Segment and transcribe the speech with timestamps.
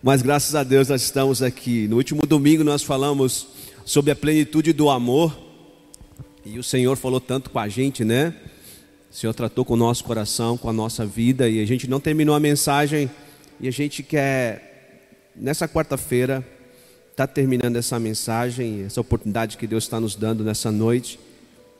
[0.00, 1.88] Mas graças a Deus nós estamos aqui.
[1.88, 3.48] No último domingo nós falamos
[3.84, 5.36] sobre a plenitude do amor.
[6.44, 8.32] E o Senhor falou tanto com a gente, né?
[9.10, 11.48] O Senhor tratou com o nosso coração, com a nossa vida.
[11.48, 13.10] E a gente não terminou a mensagem.
[13.60, 16.46] E a gente quer, nessa quarta-feira,
[17.10, 21.18] estar tá terminando essa mensagem, essa oportunidade que Deus está nos dando nessa noite,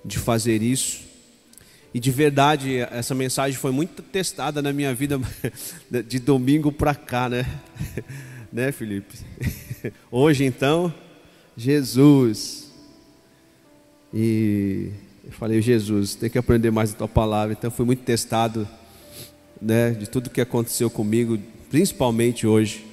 [0.04, 1.07] de fazer isso.
[1.92, 5.18] E de verdade, essa mensagem foi muito testada na minha vida
[6.06, 7.46] de domingo para cá, né?
[8.52, 9.16] né, Felipe?
[10.10, 10.92] Hoje então,
[11.56, 12.70] Jesus.
[14.12, 14.90] E
[15.24, 17.54] eu falei, Jesus, tem que aprender mais a tua palavra.
[17.58, 18.68] Então fui muito testado,
[19.60, 21.38] né, de tudo que aconteceu comigo,
[21.70, 22.84] principalmente hoje,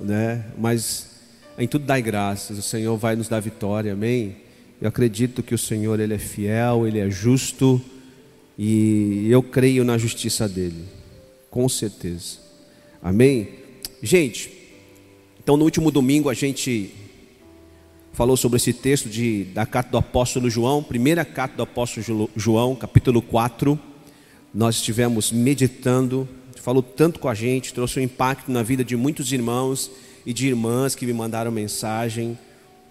[0.00, 0.44] né?
[0.56, 1.10] Mas
[1.58, 3.92] em tudo dai graças, o Senhor vai nos dar vitória.
[3.92, 4.36] Amém.
[4.80, 7.80] Eu acredito que o Senhor ele é fiel, ele é justo
[8.58, 10.84] e eu creio na justiça dele,
[11.50, 12.38] com certeza.
[13.02, 13.48] Amém?
[14.02, 14.50] Gente,
[15.42, 16.90] então no último domingo a gente
[18.12, 22.76] falou sobre esse texto de, da carta do apóstolo João, primeira carta do apóstolo João,
[22.76, 23.78] capítulo 4.
[24.54, 26.28] Nós estivemos meditando,
[26.62, 29.90] falou tanto com a gente, trouxe um impacto na vida de muitos irmãos
[30.24, 32.38] e de irmãs que me mandaram mensagem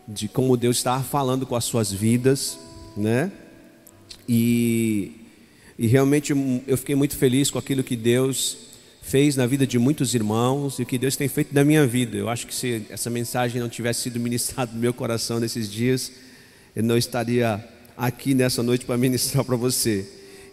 [0.06, 2.60] de como Deus estava falando com as suas vidas,
[2.98, 3.32] né?
[4.28, 5.23] E
[5.78, 6.34] e realmente
[6.68, 8.58] eu fiquei muito feliz com aquilo que Deus
[9.02, 12.16] fez na vida de muitos irmãos e o que Deus tem feito na minha vida.
[12.16, 16.12] Eu acho que se essa mensagem não tivesse sido ministrada no meu coração nesses dias,
[16.76, 17.64] eu não estaria
[17.98, 20.08] aqui nessa noite para ministrar para você.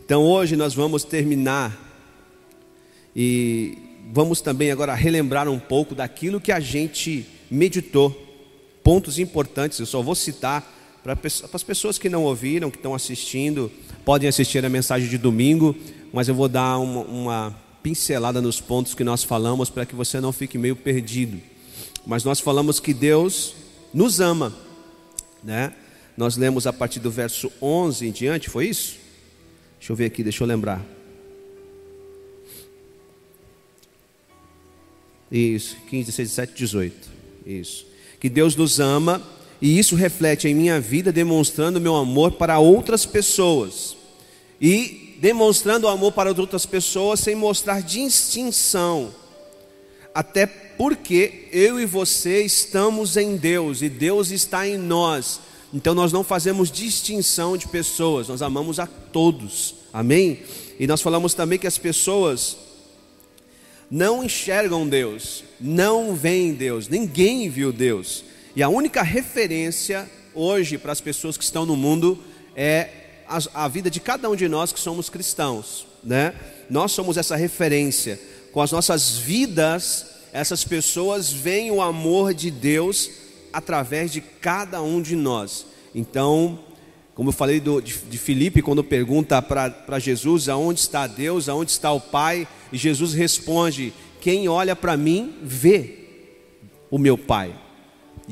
[0.05, 1.89] Então hoje nós vamos terminar
[3.15, 3.79] e
[4.13, 8.11] vamos também agora relembrar um pouco daquilo que a gente meditou,
[8.83, 9.79] pontos importantes.
[9.79, 11.17] Eu só vou citar para
[11.53, 13.71] as pessoas que não ouviram, que estão assistindo,
[14.05, 15.75] podem assistir a mensagem de domingo,
[16.13, 20.21] mas eu vou dar uma, uma pincelada nos pontos que nós falamos para que você
[20.21, 21.41] não fique meio perdido.
[22.07, 23.55] Mas nós falamos que Deus
[23.93, 24.55] nos ama,
[25.43, 25.73] né?
[26.17, 28.97] Nós lemos a partir do verso 11 em diante, foi isso?
[29.79, 30.85] Deixa eu ver aqui, deixa eu lembrar.
[35.33, 37.11] Isso, 15, 16, 17, 18.
[37.47, 37.87] Isso.
[38.19, 39.23] Que Deus nos ama
[39.61, 43.97] e isso reflete em minha vida, demonstrando meu amor para outras pessoas.
[44.61, 49.15] E demonstrando o amor para outras pessoas sem mostrar distinção.
[50.15, 55.41] Até porque eu e você estamos em Deus e Deus está em nós.
[55.75, 59.75] Então nós não fazemos distinção de pessoas, nós amamos a todos.
[59.93, 60.43] Amém?
[60.79, 62.57] E nós falamos também que as pessoas
[63.91, 68.25] não enxergam Deus, não veem Deus, ninguém viu Deus.
[68.55, 72.19] E a única referência hoje para as pessoas que estão no mundo
[72.57, 72.89] é
[73.29, 76.35] a, a, vida de cada um de nós que somos cristãos, né?
[76.69, 78.21] Nós somos essa referência.
[78.53, 83.11] Com as nossas vidas, essas pessoas veem o amor de Deus
[83.53, 85.67] através de cada um de nós.
[85.95, 86.59] Então,
[87.15, 91.93] como eu falei do, de, de quando pergunta para Jesus aonde está Deus, aonde está
[91.93, 95.99] o Pai, e Jesus responde: Quem olha para mim vê
[96.91, 97.55] o meu Pai.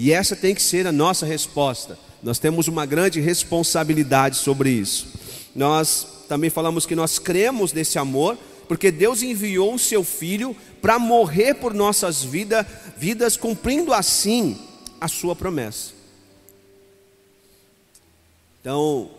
[0.01, 1.99] E essa tem que ser a nossa resposta.
[2.23, 5.09] Nós temos uma grande responsabilidade sobre isso.
[5.57, 8.39] Nós também falamos que nós cremos nesse amor,
[8.69, 12.65] porque Deus enviou o seu filho para morrer por nossas vida,
[12.97, 14.57] vidas, cumprindo assim
[15.01, 15.91] a sua promessa.
[18.61, 19.11] Então,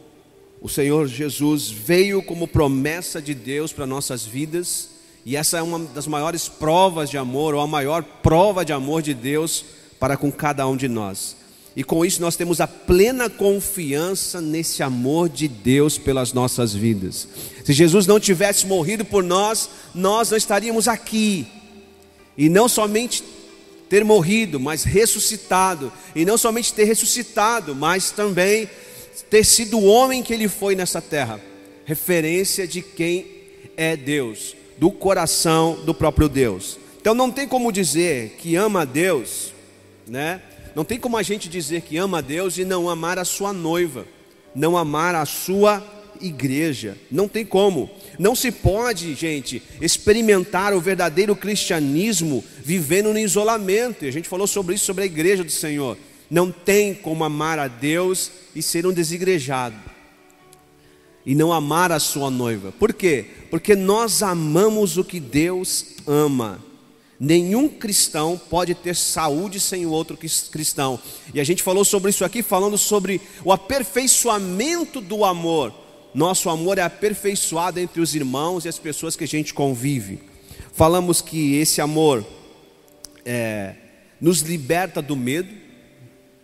[0.62, 4.92] o Senhor Jesus veio como promessa de Deus para nossas vidas,
[5.26, 9.02] e essa é uma das maiores provas de amor, ou a maior prova de amor
[9.02, 9.66] de Deus
[10.00, 11.36] para com cada um de nós.
[11.76, 17.28] E com isso nós temos a plena confiança nesse amor de Deus pelas nossas vidas.
[17.64, 21.48] Se Jesus não tivesse morrido por nós, nós não estaríamos aqui.
[22.38, 23.24] E não somente
[23.88, 25.92] ter morrido, mas ressuscitado.
[26.16, 28.70] E não somente ter ressuscitado, mas também
[29.30, 31.40] ter sido o homem que ele foi nessa terra.
[31.86, 33.26] Referência de quem
[33.78, 36.78] é Deus, do coração do próprio Deus.
[37.00, 39.54] Então não tem como dizer que ama a Deus
[40.10, 40.42] né?
[40.76, 43.54] Não tem como a gente dizer que ama a Deus e não amar a sua
[43.54, 44.06] noiva,
[44.56, 45.84] não amar a sua
[46.22, 46.98] igreja.
[47.10, 47.90] Não tem como.
[48.18, 54.06] Não se pode, gente, experimentar o verdadeiro cristianismo vivendo no isolamento.
[54.06, 55.98] E a gente falou sobre isso sobre a igreja do Senhor.
[56.30, 59.78] Não tem como amar a Deus e ser um desigrejado.
[61.26, 62.72] E não amar a sua noiva.
[62.72, 63.26] Por quê?
[63.50, 66.69] Porque nós amamos o que Deus ama.
[67.20, 70.98] Nenhum cristão pode ter saúde sem o outro cristão.
[71.34, 75.74] E a gente falou sobre isso aqui, falando sobre o aperfeiçoamento do amor.
[76.14, 80.20] Nosso amor é aperfeiçoado entre os irmãos e as pessoas que a gente convive.
[80.72, 82.26] Falamos que esse amor
[83.26, 83.76] é,
[84.22, 85.54] nos liberta do medo,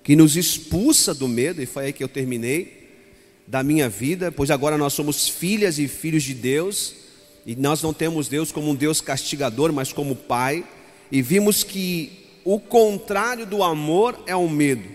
[0.03, 2.85] que nos expulsa do medo, e foi aí que eu terminei
[3.47, 7.04] da minha vida, pois agora nós somos filhas e filhos de Deus,
[7.45, 10.65] e nós não temos Deus como um Deus castigador, mas como Pai,
[11.11, 14.89] e vimos que o contrário do amor é o medo,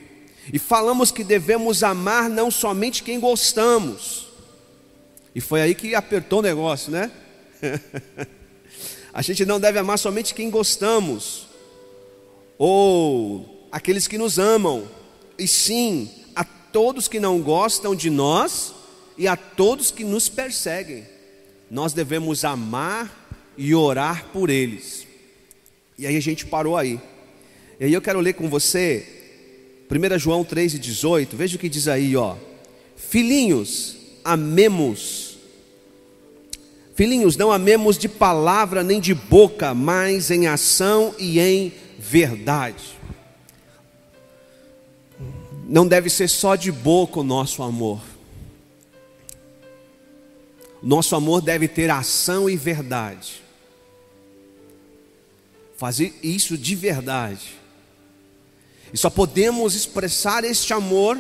[0.53, 4.27] e falamos que devemos amar não somente quem gostamos,
[5.33, 7.11] e foi aí que apertou o negócio, né?
[9.15, 11.47] a gente não deve amar somente quem gostamos,
[12.59, 14.89] ou aqueles que nos amam,
[15.39, 18.75] e sim a todos que não gostam de nós
[19.17, 21.07] e a todos que nos perseguem.
[21.71, 25.07] Nós devemos amar e orar por eles.
[25.97, 27.01] E aí a gente parou aí.
[27.79, 29.07] E aí eu quero ler com você
[29.91, 31.29] 1 João 3,18.
[31.33, 32.37] Veja o que diz aí, ó.
[32.97, 35.39] Filhinhos, amemos.
[36.95, 42.99] Filhinhos, não amemos de palavra nem de boca, mas em ação e em verdade.
[45.67, 48.01] Não deve ser só de boca o nosso amor.
[50.83, 53.43] Nosso amor deve ter ação e verdade.
[55.77, 57.55] Fazer isso de verdade.
[58.93, 61.19] E só podemos expressar este amor,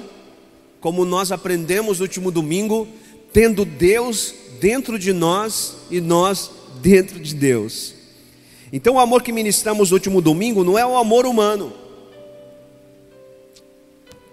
[0.81, 2.89] como nós aprendemos no último domingo,
[3.33, 7.95] tendo Deus dentro de nós e nós dentro de Deus.
[8.73, 11.73] Então, o amor que ministramos no último domingo não é o amor humano.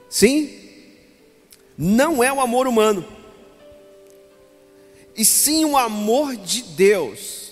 [0.09, 0.50] Sim,
[1.77, 3.06] não é o amor humano,
[5.17, 7.51] e sim o amor de Deus.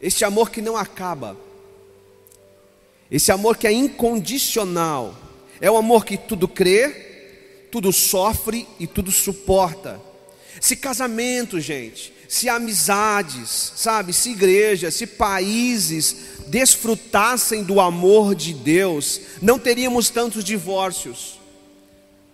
[0.00, 1.36] Este amor que não acaba,
[3.10, 5.14] esse amor que é incondicional,
[5.60, 10.00] é o amor que tudo crê, tudo sofre e tudo suporta.
[10.58, 16.16] Se casamento, gente, se amizades, sabe, se igrejas, se países
[16.46, 21.39] desfrutassem do amor de Deus, não teríamos tantos divórcios,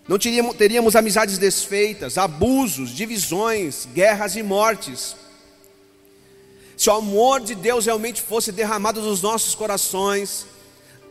[0.09, 5.17] não teríamos, teríamos amizades desfeitas, abusos, divisões, guerras e mortes.
[6.77, 10.47] Se o amor de Deus realmente fosse derramado nos nossos corações,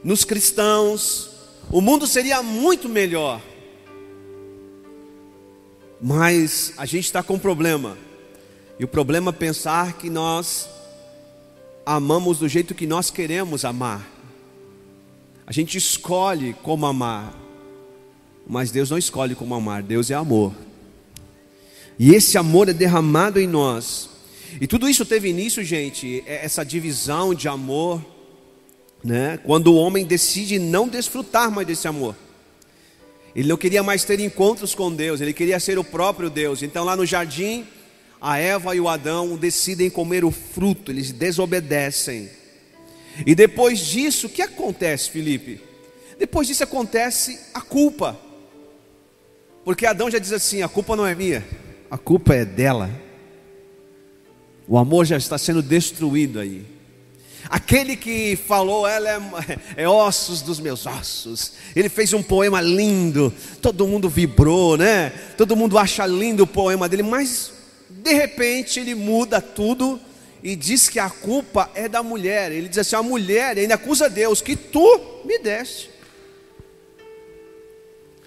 [0.04, 1.30] nos cristãos,
[1.70, 3.42] o mundo seria muito melhor.
[6.02, 7.98] Mas a gente está com um problema.
[8.80, 10.70] E o problema é pensar que nós
[11.86, 14.08] amamos do jeito que nós queremos amar.
[15.48, 17.45] A gente escolhe como amar.
[18.48, 20.54] Mas Deus não escolhe como amar, Deus é amor.
[21.98, 24.10] E esse amor é derramado em nós.
[24.60, 28.04] E tudo isso teve início, gente, é essa divisão de amor,
[29.04, 29.38] né?
[29.44, 32.16] Quando o homem decide não desfrutar mais desse amor.
[33.36, 36.64] Ele não queria mais ter encontros com Deus, ele queria ser o próprio Deus.
[36.64, 37.66] Então lá no jardim,
[38.22, 42.30] a Eva e o Adão decidem comer o fruto, eles desobedecem.
[43.26, 45.62] E depois disso, o que acontece, Felipe?
[46.18, 48.18] Depois disso acontece a culpa.
[49.66, 51.44] Porque Adão já diz assim: a culpa não é minha,
[51.90, 52.90] a culpa é dela.
[54.68, 56.66] O amor já está sendo destruído aí.
[57.50, 59.20] Aquele que falou, ela é,
[59.84, 61.54] é, ossos dos meus ossos.
[61.76, 65.12] Ele fez um poema lindo, todo mundo vibrou, né?
[65.38, 67.52] Todo mundo acha lindo o poema dele, mas
[67.90, 70.00] de repente ele muda tudo
[70.44, 72.52] e diz que a culpa é da mulher.
[72.52, 75.95] Ele diz assim: a mulher ainda acusa Deus que tu me deste.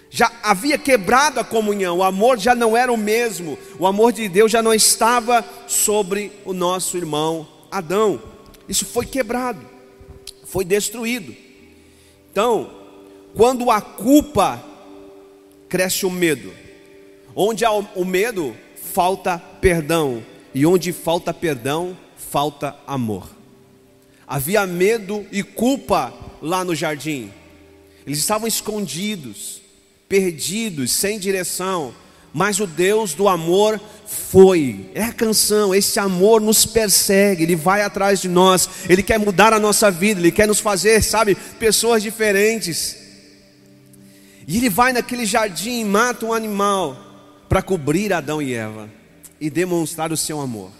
[0.09, 4.27] Já havia quebrado a comunhão, o amor já não era o mesmo, o amor de
[4.27, 8.21] Deus já não estava sobre o nosso irmão Adão.
[8.67, 9.59] Isso foi quebrado,
[10.45, 11.35] foi destruído.
[12.31, 12.71] Então,
[13.35, 14.63] quando a culpa
[15.67, 16.51] cresce o medo,
[17.35, 18.55] onde há o medo,
[18.93, 20.23] falta perdão,
[20.53, 23.29] e onde falta perdão, falta amor.
[24.27, 27.31] Havia medo e culpa lá no jardim.
[28.05, 29.58] Eles estavam escondidos,
[30.09, 31.93] perdidos, sem direção,
[32.33, 34.89] mas o Deus do amor foi.
[34.95, 39.53] É a canção, esse amor nos persegue, ele vai atrás de nós, ele quer mudar
[39.53, 42.97] a nossa vida, ele quer nos fazer, sabe, pessoas diferentes.
[44.47, 46.97] E ele vai naquele jardim e mata um animal
[47.47, 48.89] para cobrir Adão e Eva
[49.39, 50.71] e demonstrar o seu amor.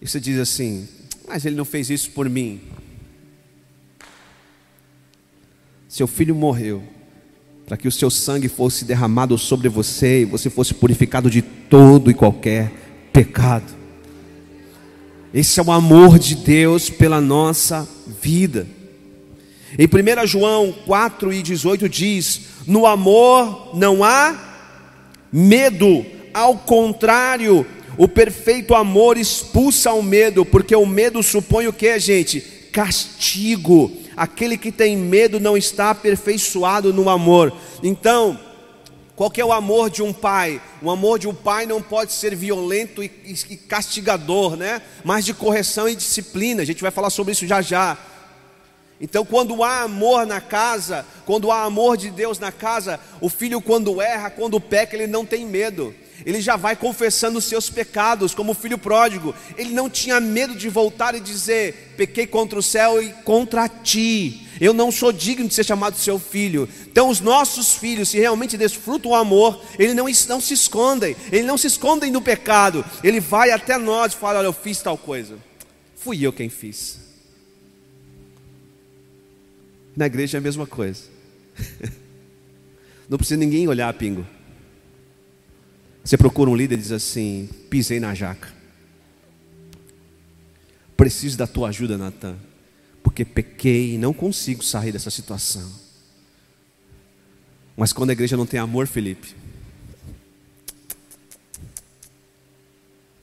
[0.00, 0.88] E você diz assim:
[1.26, 2.60] Mas ele não fez isso por mim.
[5.88, 6.93] Seu filho morreu
[7.66, 12.10] para que o seu sangue fosse derramado sobre você e você fosse purificado de todo
[12.10, 12.72] e qualquer
[13.12, 13.72] pecado.
[15.32, 17.88] Esse é o amor de Deus pela nossa
[18.20, 18.66] vida.
[19.78, 24.36] Em 1 João 4 e 18 diz: No amor não há
[25.32, 27.66] medo, ao contrário,
[27.96, 32.40] O perfeito amor expulsa o medo, porque o medo supõe o que, gente?
[32.72, 33.90] Castigo.
[34.16, 37.52] Aquele que tem medo não está aperfeiçoado no amor.
[37.82, 38.38] Então,
[39.16, 40.60] qual que é o amor de um pai?
[40.82, 44.82] O amor de um pai não pode ser violento e, e castigador, né?
[45.04, 46.62] Mas de correção e disciplina.
[46.62, 47.96] A gente vai falar sobre isso já já.
[49.00, 53.60] Então, quando há amor na casa, quando há amor de Deus na casa, o filho,
[53.60, 55.94] quando erra, quando peca, ele não tem medo.
[56.24, 59.34] Ele já vai confessando os seus pecados, como o filho pródigo.
[59.56, 64.46] Ele não tinha medo de voltar e dizer: pequei contra o céu e contra ti.
[64.60, 66.68] Eu não sou digno de ser chamado seu filho.
[66.86, 71.46] Então, os nossos filhos, se realmente desfrutam o amor, eles não, não se escondem, eles
[71.46, 72.84] não se escondem do pecado.
[73.02, 75.36] Ele vai até nós e fala: Olha, eu fiz tal coisa.
[75.96, 76.98] Fui eu quem fiz.
[79.96, 81.02] Na igreja é a mesma coisa.
[83.08, 84.26] Não precisa ninguém olhar pingo.
[86.04, 88.52] Você procura um líder e diz assim: pisei na jaca.
[90.96, 92.36] Preciso da tua ajuda, Natan
[93.04, 95.70] porque pequei e não consigo sair dessa situação.
[97.76, 99.36] Mas quando a igreja não tem amor, Felipe,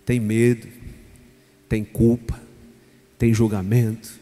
[0.05, 0.67] tem medo,
[1.67, 2.39] tem culpa,
[3.17, 4.17] tem julgamento.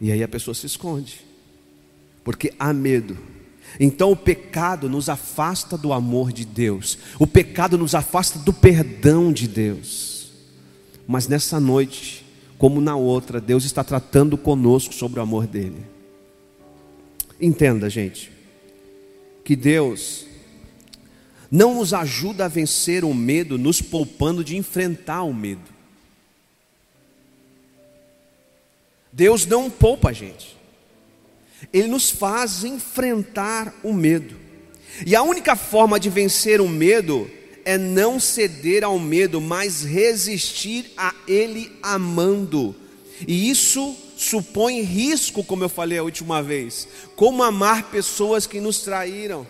[0.00, 1.20] E aí a pessoa se esconde,
[2.24, 3.16] porque há medo.
[3.78, 9.32] Então o pecado nos afasta do amor de Deus, o pecado nos afasta do perdão
[9.32, 10.30] de Deus.
[11.06, 12.24] Mas nessa noite,
[12.56, 15.84] como na outra, Deus está tratando conosco sobre o amor dele.
[17.40, 18.30] Entenda, gente,
[19.44, 20.26] que Deus
[21.50, 25.74] não nos ajuda a vencer o medo, nos poupando de enfrentar o medo.
[29.12, 30.53] Deus não poupa a gente,
[31.72, 34.36] Ele nos faz enfrentar o medo.
[35.04, 37.30] E a única forma de vencer o medo
[37.64, 42.74] é não ceder ao medo, mas resistir a ele amando.
[43.26, 46.86] E isso supõe risco, como eu falei a última vez.
[47.16, 49.46] Como amar pessoas que nos traíram,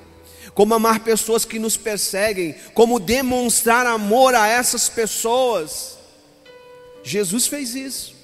[0.55, 5.99] como amar pessoas que nos perseguem, como demonstrar amor a essas pessoas.
[7.03, 8.15] Jesus fez isso.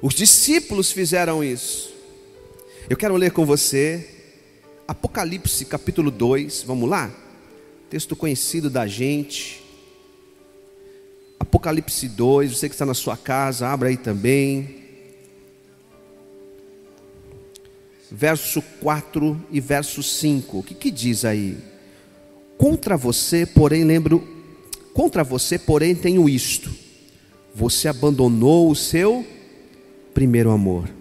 [0.00, 1.97] Os discípulos fizeram isso.
[2.90, 4.08] Eu quero ler com você
[4.86, 7.10] Apocalipse capítulo 2, vamos lá?
[7.90, 9.62] texto conhecido da gente.
[11.38, 14.76] Apocalipse 2, você que está na sua casa, abra aí também.
[18.10, 20.58] Verso 4 e verso 5.
[20.58, 21.58] O que, que diz aí?
[22.56, 24.26] Contra você, porém, lembro,
[24.94, 26.70] contra você, porém, tenho isto.
[27.54, 29.26] Você abandonou o seu
[30.14, 30.97] primeiro amor.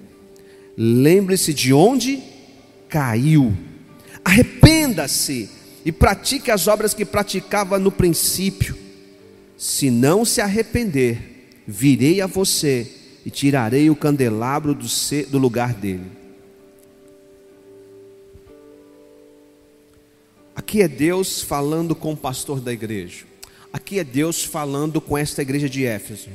[0.77, 2.21] Lembre-se de onde
[2.87, 3.57] caiu.
[4.23, 5.49] Arrependa-se
[5.83, 8.77] e pratique as obras que praticava no princípio.
[9.57, 12.91] Se não se arrepender, virei a você
[13.25, 14.85] e tirarei o candelabro do,
[15.31, 16.11] do lugar dele.
[20.55, 23.25] Aqui é Deus falando com o pastor da igreja.
[23.71, 26.29] Aqui é Deus falando com esta igreja de Éfeso.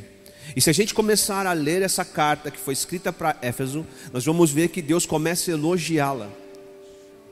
[0.55, 4.25] E se a gente começar a ler essa carta que foi escrita para Éfeso, nós
[4.25, 6.31] vamos ver que Deus começa a elogiá-la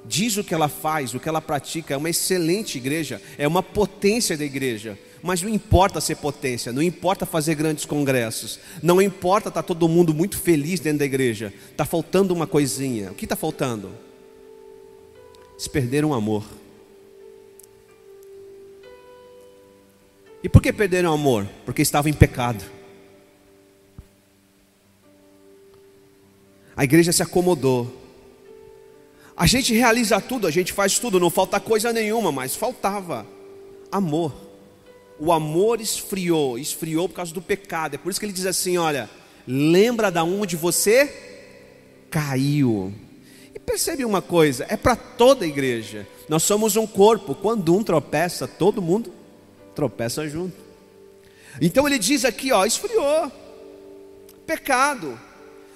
[0.05, 3.62] diz o que ela faz, o que ela pratica, é uma excelente igreja, é uma
[3.62, 4.99] potência da igreja.
[5.23, 9.88] Mas não importa ser potência, não importa fazer grandes congressos, não importa estar tá todo
[9.88, 13.11] mundo muito feliz dentro da igreja, está faltando uma coisinha.
[13.11, 13.90] O que está faltando?
[15.59, 16.45] Se perderam o amor.
[20.43, 21.47] E por que perderam o amor?
[21.67, 22.64] Porque estavam em pecado.
[26.77, 28.00] A igreja se acomodou,
[29.41, 33.27] a gente realiza tudo, a gente faz tudo, não falta coisa nenhuma, mas faltava
[33.91, 34.35] amor.
[35.19, 37.95] O amor esfriou, esfriou por causa do pecado.
[37.95, 39.09] É por isso que ele diz assim: olha,
[39.47, 42.93] lembra da onde você caiu.
[43.55, 46.07] E percebe uma coisa: é para toda a igreja.
[46.29, 47.35] Nós somos um corpo.
[47.35, 49.11] Quando um tropeça, todo mundo
[49.75, 50.57] tropeça junto.
[51.62, 53.33] Então ele diz aqui: ó, esfriou.
[54.47, 55.19] Pecado.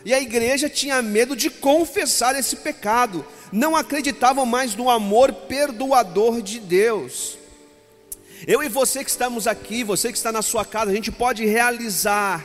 [0.04, 6.42] E a igreja tinha medo de confessar esse pecado, não acreditavam mais no amor perdoador
[6.42, 7.38] de Deus.
[8.46, 11.46] Eu e você que estamos aqui, você que está na sua casa, a gente pode
[11.46, 12.44] realizar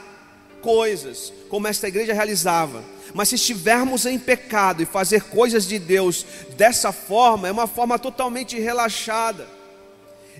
[0.61, 6.25] coisas como esta igreja realizava, mas se estivermos em pecado e fazer coisas de Deus
[6.55, 9.47] dessa forma, é uma forma totalmente relaxada,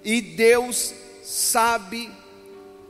[0.04, 2.10] e Deus sabe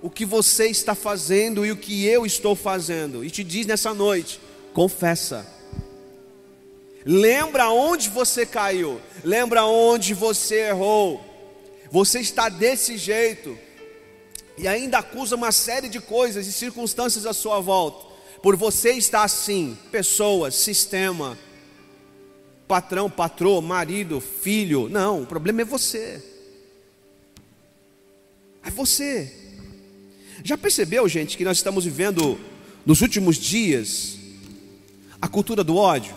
[0.01, 3.93] o que você está fazendo e o que eu estou fazendo, e te diz nessa
[3.93, 4.39] noite:
[4.73, 5.45] confessa.
[7.05, 11.25] Lembra onde você caiu, lembra onde você errou.
[11.91, 13.57] Você está desse jeito
[14.57, 18.07] e ainda acusa uma série de coisas e circunstâncias à sua volta.
[18.43, 21.37] Por você estar assim, pessoas, sistema,
[22.67, 24.87] patrão, patroa, marido, filho.
[24.89, 26.23] Não, o problema é você.
[28.63, 29.38] É você.
[30.43, 32.39] Já percebeu, gente, que nós estamos vivendo
[32.85, 34.17] nos últimos dias
[35.21, 36.15] a cultura do ódio?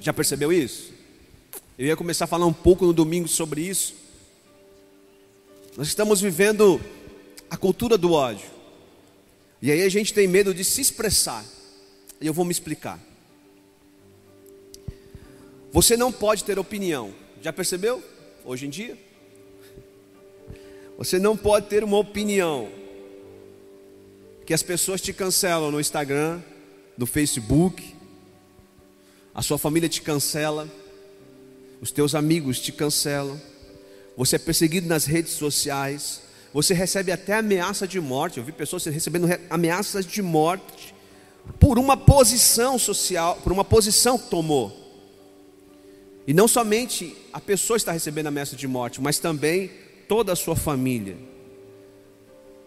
[0.00, 0.92] Já percebeu isso?
[1.78, 3.94] Eu ia começar a falar um pouco no domingo sobre isso.
[5.76, 6.80] Nós estamos vivendo
[7.50, 8.48] a cultura do ódio.
[9.62, 11.44] E aí a gente tem medo de se expressar.
[12.20, 13.00] E eu vou me explicar.
[15.72, 17.12] Você não pode ter opinião.
[17.42, 18.02] Já percebeu?
[18.44, 18.96] Hoje em dia?
[20.96, 22.68] Você não pode ter uma opinião
[24.46, 26.40] que as pessoas te cancelam no Instagram,
[26.96, 27.94] no Facebook,
[29.34, 30.68] a sua família te cancela,
[31.80, 33.40] os teus amigos te cancelam,
[34.16, 36.22] você é perseguido nas redes sociais,
[36.52, 38.38] você recebe até ameaça de morte.
[38.38, 40.94] Eu vi pessoas recebendo ameaças de morte
[41.58, 44.80] por uma posição social, por uma posição que tomou.
[46.26, 49.70] E não somente a pessoa está recebendo ameaça de morte, mas também
[50.06, 51.16] toda a sua família.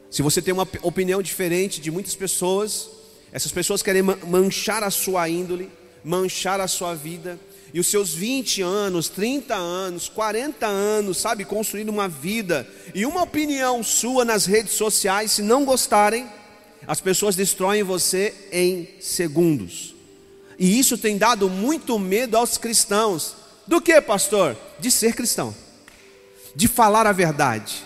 [0.09, 2.89] Se você tem uma opinião diferente de muitas pessoas,
[3.31, 5.69] essas pessoas querem manchar a sua índole,
[6.03, 7.39] manchar a sua vida,
[7.73, 13.23] e os seus 20 anos, 30 anos, 40 anos, sabe, construindo uma vida, e uma
[13.23, 16.27] opinião sua nas redes sociais, se não gostarem,
[16.87, 19.93] as pessoas destroem você em segundos.
[20.57, 23.35] E isso tem dado muito medo aos cristãos.
[23.67, 24.57] Do que, pastor?
[24.79, 25.53] De ser cristão,
[26.55, 27.83] de falar a verdade,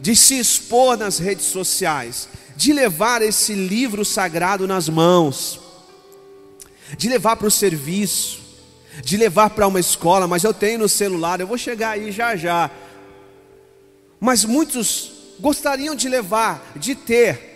[0.00, 5.60] de se expor nas redes sociais, de levar esse livro sagrado nas mãos,
[6.96, 8.40] de levar para o serviço,
[9.02, 12.36] de levar para uma escola, mas eu tenho no celular, eu vou chegar aí já
[12.36, 12.70] já.
[14.20, 17.54] Mas muitos gostariam de levar, de ter,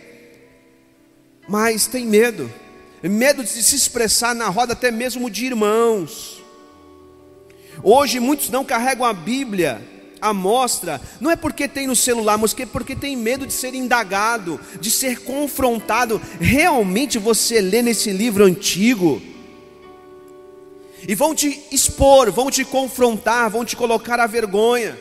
[1.49, 2.53] mas tem medo,
[3.03, 6.43] medo de se expressar na roda até mesmo de irmãos.
[7.83, 9.81] Hoje muitos não carregam a Bíblia,
[10.21, 14.61] a mostra, não é porque tem no celular, mas porque tem medo de ser indagado,
[14.81, 16.21] de ser confrontado.
[16.41, 19.23] Realmente você lê nesse livro antigo,
[21.07, 24.99] e vão te expor, vão te confrontar, vão te colocar à vergonha.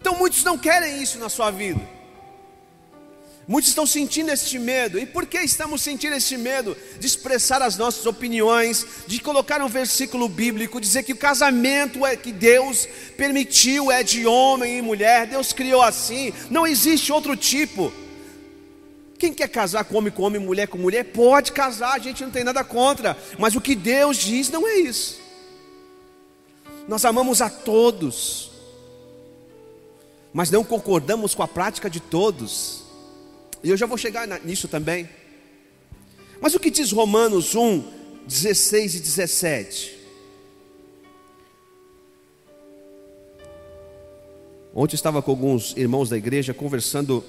[0.00, 1.80] Então muitos não querem isso na sua vida.
[3.48, 4.98] Muitos estão sentindo este medo.
[4.98, 6.76] E por que estamos sentindo este medo?
[6.98, 12.16] De expressar as nossas opiniões, de colocar um versículo bíblico, dizer que o casamento é
[12.16, 17.92] que Deus permitiu, é de homem e mulher, Deus criou assim, não existe outro tipo.
[19.18, 22.30] Quem quer casar com homem com homem, mulher com mulher, pode casar, a gente não
[22.30, 25.20] tem nada contra, mas o que Deus diz não é isso.
[26.88, 28.50] Nós amamos a todos,
[30.32, 32.89] mas não concordamos com a prática de todos.
[33.62, 35.08] E eu já vou chegar nisso também.
[36.40, 37.84] Mas o que diz Romanos 1,
[38.26, 40.00] 16 e 17?
[44.74, 47.24] Ontem estava com alguns irmãos da igreja conversando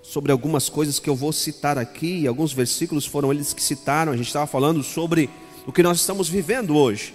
[0.00, 4.12] sobre algumas coisas que eu vou citar aqui, e alguns versículos foram eles que citaram.
[4.12, 5.28] A gente estava falando sobre
[5.66, 7.12] o que nós estamos vivendo hoje.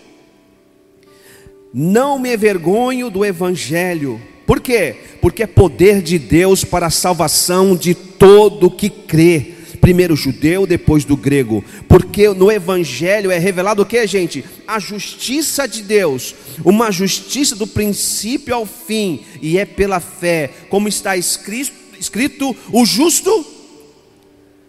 [1.73, 4.95] Não me envergonho do evangelho, por quê?
[5.21, 9.53] Porque é poder de Deus para a salvação de todo que crê.
[9.79, 11.63] Primeiro judeu, depois do grego.
[11.87, 14.43] Porque no evangelho é revelado o que, gente?
[14.65, 20.87] A justiça de Deus, uma justiça do princípio ao fim, e é pela fé, como
[20.87, 23.45] está escrito, escrito o justo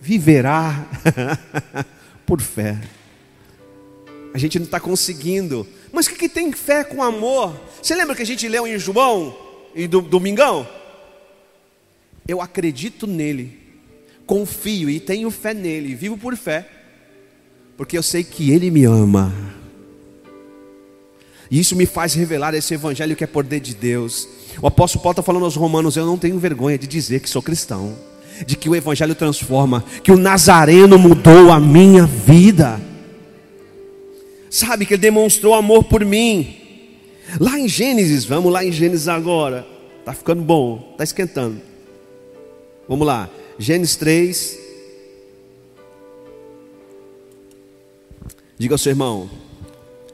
[0.00, 0.87] viverá
[2.26, 2.78] por fé.
[4.34, 5.66] A gente não está conseguindo.
[5.92, 7.54] Mas o que, que tem fé com amor?
[7.80, 9.43] Você lembra que a gente leu em João?
[9.74, 10.66] E do domingão?
[12.26, 13.58] Eu acredito nele,
[14.26, 16.66] confio e tenho fé nele, vivo por fé,
[17.76, 19.32] porque eu sei que ele me ama.
[21.50, 24.28] E isso me faz revelar esse evangelho que é poder de Deus.
[24.62, 27.42] O apóstolo Paulo está falando aos romanos: eu não tenho vergonha de dizer que sou
[27.42, 27.96] cristão,
[28.46, 32.80] de que o evangelho transforma, que o Nazareno mudou a minha vida.
[34.48, 36.63] Sabe que ele demonstrou amor por mim.
[37.40, 39.66] Lá em Gênesis, vamos lá em Gênesis agora.
[40.05, 41.61] Tá ficando bom, tá esquentando.
[42.88, 43.29] Vamos lá.
[43.59, 44.59] Gênesis 3.
[48.59, 49.31] Diga ao seu irmão: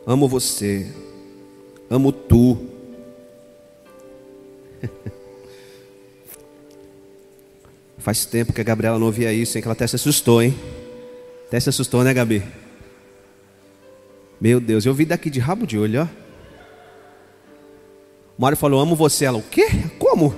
[0.06, 0.86] Amo você.
[1.90, 2.56] Amo tu.
[7.98, 9.62] Faz tempo que a Gabriela não ouvia isso, hein?
[9.62, 10.54] Que ela até se assustou, hein?
[11.48, 12.42] Até se assustou, né, Gabi?
[14.40, 16.08] Meu Deus, eu vi daqui de rabo de olho, ó.
[18.40, 19.26] Mário falou: Amo você.
[19.26, 19.68] Ela, o quê?
[19.98, 20.34] Como?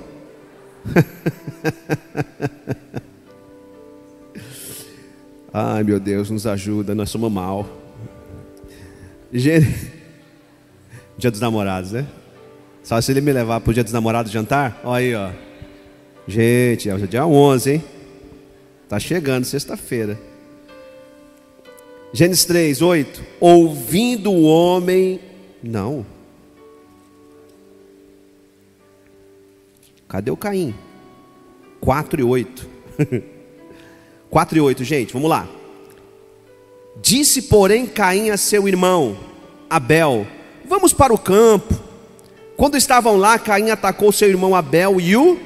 [5.54, 7.64] Ai, meu Deus, nos ajuda, nós somos mal.
[9.32, 9.60] Dia
[11.30, 12.04] dos namorados, né?
[12.82, 14.80] Só se ele me levar para o dia dos namorados jantar?
[14.82, 15.30] Olha aí, ó.
[16.26, 17.84] Gente, é o dia 11, hein?
[18.88, 20.18] Tá chegando, sexta-feira.
[22.12, 23.22] Gênesis 3, 8.
[23.38, 25.20] Ouvindo o homem.
[25.62, 26.04] Não.
[30.08, 30.74] Cadê o Caim?
[31.80, 32.68] 4 e 8.
[34.30, 35.48] 4 e 8, gente, vamos lá.
[37.00, 39.16] Disse, porém, Caim a seu irmão,
[39.68, 40.26] Abel:
[40.64, 41.74] Vamos para o campo.
[42.56, 45.38] Quando estavam lá, Caim atacou seu irmão Abel e o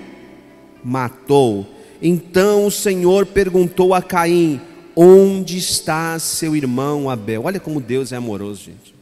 [0.84, 1.66] matou.
[2.02, 4.60] Então o Senhor perguntou a Caim:
[4.94, 7.44] Onde está seu irmão Abel?
[7.44, 8.94] Olha como Deus é amoroso, gente.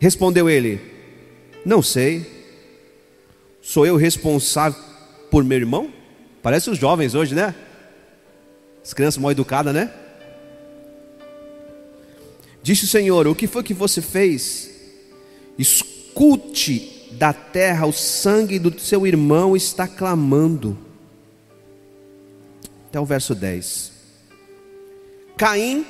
[0.00, 0.80] Respondeu ele:
[1.64, 2.39] Não sei.
[3.70, 4.82] Sou eu responsável
[5.30, 5.92] por meu irmão?
[6.42, 7.54] Parece os jovens hoje, né?
[8.84, 9.94] As crianças mal educadas, né?
[12.64, 14.70] Disse o Senhor: O que foi que você fez?
[15.56, 20.76] Escute da terra, o sangue do seu irmão está clamando.
[22.88, 23.92] Até o verso 10.
[25.36, 25.86] Caim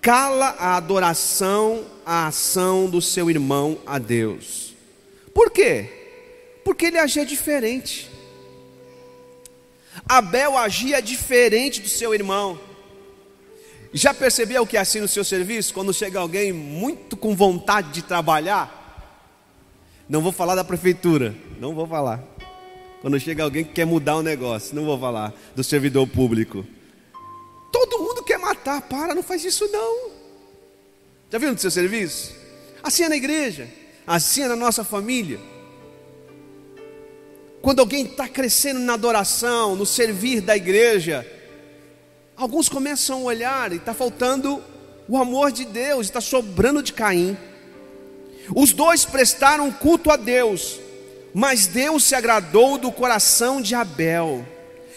[0.00, 4.74] cala a adoração, a ação do seu irmão a Deus.
[5.34, 5.95] Por quê?
[6.66, 8.10] Porque ele agia diferente.
[10.08, 12.58] Abel agia diferente do seu irmão.
[13.92, 15.72] Já percebeu que assim no seu serviço?
[15.72, 19.22] Quando chega alguém muito com vontade de trabalhar,
[20.08, 22.20] não vou falar da prefeitura, não vou falar.
[23.00, 26.66] Quando chega alguém que quer mudar o um negócio, não vou falar do servidor público.
[27.70, 30.10] Todo mundo quer matar, para, não faz isso não.
[31.30, 32.34] Já viu no seu serviço?
[32.82, 33.68] Assim é na igreja,
[34.04, 35.38] assim é na nossa família.
[37.66, 41.26] Quando alguém está crescendo na adoração, no servir da igreja,
[42.36, 44.62] alguns começam a olhar e está faltando
[45.08, 47.36] o amor de Deus, está sobrando de Caim.
[48.54, 50.78] Os dois prestaram culto a Deus,
[51.34, 54.46] mas Deus se agradou do coração de Abel,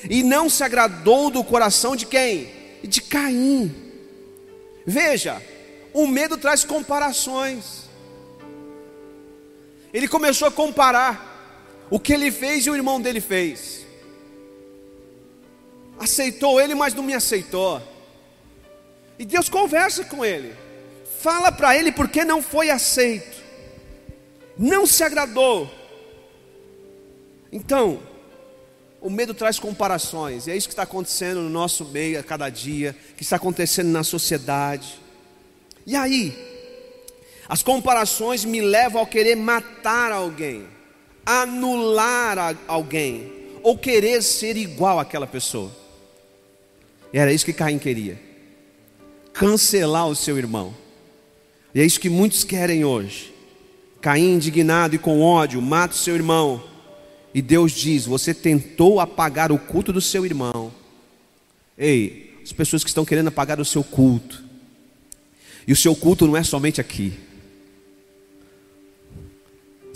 [0.08, 2.52] e não se agradou do coração de quem?
[2.84, 3.76] De Caim.
[4.86, 5.42] Veja,
[5.92, 7.90] o medo traz comparações.
[9.92, 11.29] Ele começou a comparar
[11.90, 13.86] o que ele fez e o irmão dele fez.
[16.00, 17.82] Aceitou ele, mas não me aceitou.
[19.18, 20.56] E Deus conversa com ele.
[21.20, 23.44] Fala para ele porque não foi aceito.
[24.58, 25.70] Não se agradou.
[27.52, 28.02] Então,
[29.02, 32.50] o medo traz comparações, e é isso que está acontecendo no nosso meio a cada
[32.50, 35.00] dia, que está acontecendo na sociedade.
[35.86, 36.38] E aí,
[37.48, 40.68] as comparações me levam a querer matar alguém
[41.30, 45.72] anular alguém ou querer ser igual àquela pessoa.
[47.14, 48.20] E era isso que Caim queria.
[49.32, 50.74] Cancelar o seu irmão.
[51.74, 53.32] E é isso que muitos querem hoje.
[54.02, 56.64] Caim, indignado e com ódio, mata o seu irmão.
[57.32, 60.74] E Deus diz: Você tentou apagar o culto do seu irmão.
[61.78, 64.44] Ei, as pessoas que estão querendo apagar o seu culto.
[65.68, 67.29] E o seu culto não é somente aqui.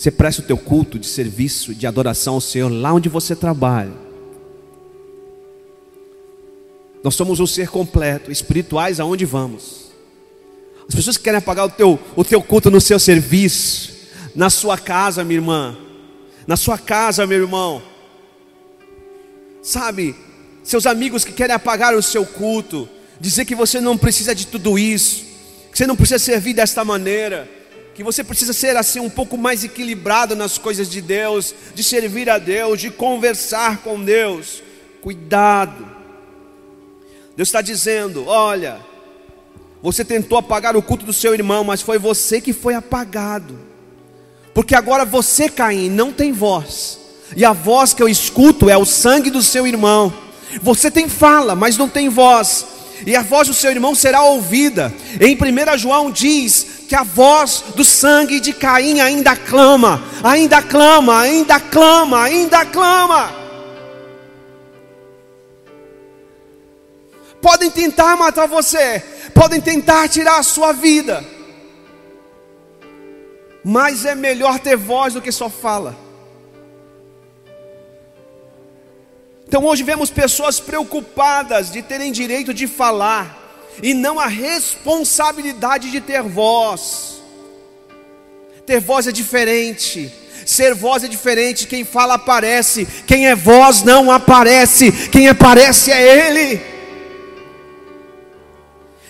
[0.03, 3.93] Você presta o teu culto de serviço, de adoração ao Senhor lá onde você trabalha.
[7.01, 9.93] Nós somos um ser completo, espirituais aonde vamos.
[10.89, 13.93] As pessoas que querem apagar o teu, o teu culto no seu serviço,
[14.35, 15.77] na sua casa, minha irmã,
[16.45, 17.81] na sua casa, meu irmão.
[19.61, 20.17] Sabe,
[20.65, 22.89] seus amigos que querem apagar o seu culto,
[23.21, 25.23] dizer que você não precisa de tudo isso,
[25.71, 27.62] que você não precisa servir desta maneira
[27.93, 32.29] que você precisa ser assim um pouco mais equilibrado nas coisas de Deus, de servir
[32.29, 34.63] a Deus, de conversar com Deus.
[35.01, 35.85] Cuidado.
[37.35, 38.79] Deus está dizendo: olha,
[39.81, 43.59] você tentou apagar o culto do seu irmão, mas foi você que foi apagado.
[44.53, 46.99] Porque agora você, Caim, não tem voz.
[47.35, 50.13] E a voz que eu escuto é o sangue do seu irmão.
[50.61, 52.65] Você tem fala, mas não tem voz.
[53.05, 54.93] E a voz do seu irmão será ouvida.
[55.19, 61.21] Em 1 João diz que a voz do sangue de Caim ainda clama, ainda clama,
[61.21, 63.33] ainda clama, ainda clama.
[67.41, 69.03] Podem tentar matar você,
[69.33, 71.25] podem tentar tirar a sua vida,
[73.63, 75.97] mas é melhor ter voz do que só fala.
[79.47, 83.42] Então hoje vemos pessoas preocupadas de terem direito de falar,
[83.81, 87.21] e não a responsabilidade de ter voz.
[88.65, 90.11] Ter voz é diferente.
[90.45, 91.67] Ser voz é diferente.
[91.67, 92.85] Quem fala aparece.
[93.07, 94.91] Quem é voz não aparece.
[95.09, 96.61] Quem aparece é Ele.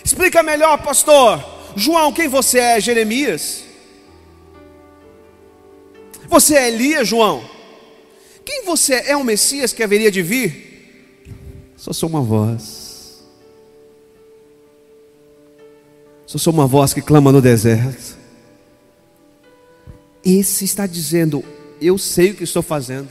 [0.03, 1.43] Explica melhor, pastor.
[1.75, 2.79] João, quem você é?
[2.79, 3.63] Jeremias?
[6.27, 7.43] Você é Elias, João?
[8.45, 9.11] Quem você é?
[9.11, 10.73] É o Messias que haveria de vir?
[11.77, 12.82] Só sou uma voz.
[16.33, 18.17] Só sou uma voz que clama no deserto.
[20.25, 21.43] Esse está dizendo:
[21.79, 23.07] Eu sei o que estou fazendo.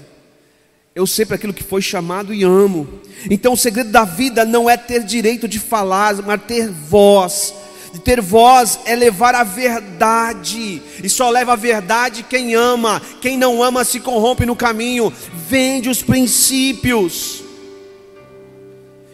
[0.93, 3.01] Eu sei para aquilo que foi chamado e amo.
[3.31, 7.55] Então o segredo da vida não é ter direito de falar, mas ter voz.
[7.93, 10.83] De ter voz é levar a verdade.
[11.01, 13.01] E só leva a verdade quem ama.
[13.21, 15.13] Quem não ama se corrompe no caminho.
[15.49, 17.42] Vende os princípios.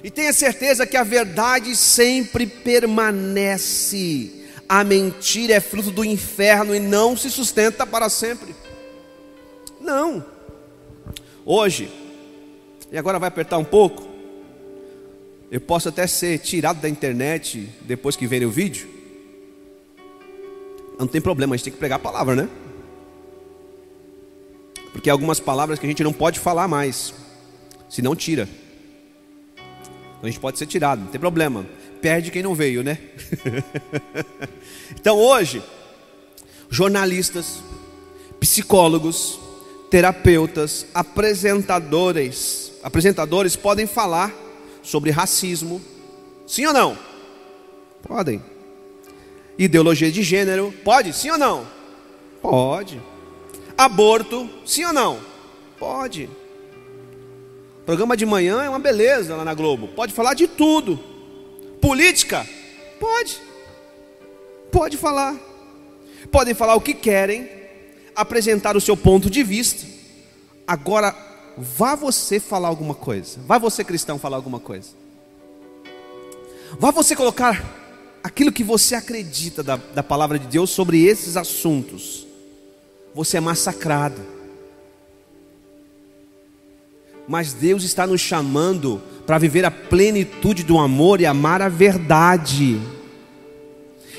[0.03, 4.31] E tenha certeza que a verdade sempre permanece.
[4.69, 8.55] A mentira é fruto do inferno e não se sustenta para sempre.
[9.81, 10.25] Não.
[11.45, 11.91] Hoje,
[12.93, 14.07] e agora vai apertar um pouco,
[15.51, 18.89] eu posso até ser tirado da internet depois que verem o vídeo.
[20.99, 22.49] Não tem problema, a gente tem que pregar a palavra, né?
[24.93, 27.15] Porque há algumas palavras que a gente não pode falar mais,
[27.89, 28.49] se não tira.
[30.19, 31.65] Então a gente pode ser tirado, não tem problema.
[32.03, 32.99] Perde quem não veio, né?
[34.99, 35.63] então hoje,
[36.69, 37.63] jornalistas,
[38.41, 39.39] psicólogos,
[39.91, 44.35] terapeutas, apresentadores, apresentadores podem falar
[44.83, 45.81] sobre racismo.
[46.47, 46.99] Sim ou não?
[48.03, 48.43] Podem.
[49.57, 51.13] Ideologia de gênero, pode?
[51.13, 51.67] Sim ou não?
[52.43, 53.01] Pode.
[53.77, 55.21] Aborto, sim ou não?
[55.79, 56.29] Pode.
[57.89, 59.89] Programa de manhã é uma beleza lá na Globo.
[59.89, 61.01] Pode falar de tudo.
[61.81, 62.47] Política?
[63.01, 63.41] Pode.
[64.71, 65.35] Pode falar.
[66.31, 67.49] Podem falar o que querem,
[68.15, 69.87] apresentar o seu ponto de vista.
[70.67, 71.17] Agora,
[71.57, 73.39] vá você falar alguma coisa.
[73.47, 74.91] Vá você cristão falar alguma coisa.
[76.79, 77.65] Vá você colocar
[78.23, 82.27] aquilo que você acredita da, da palavra de Deus sobre esses assuntos.
[83.15, 84.38] Você é massacrado.
[87.29, 92.81] Mas Deus está nos chamando para viver a plenitude do amor e amar a verdade,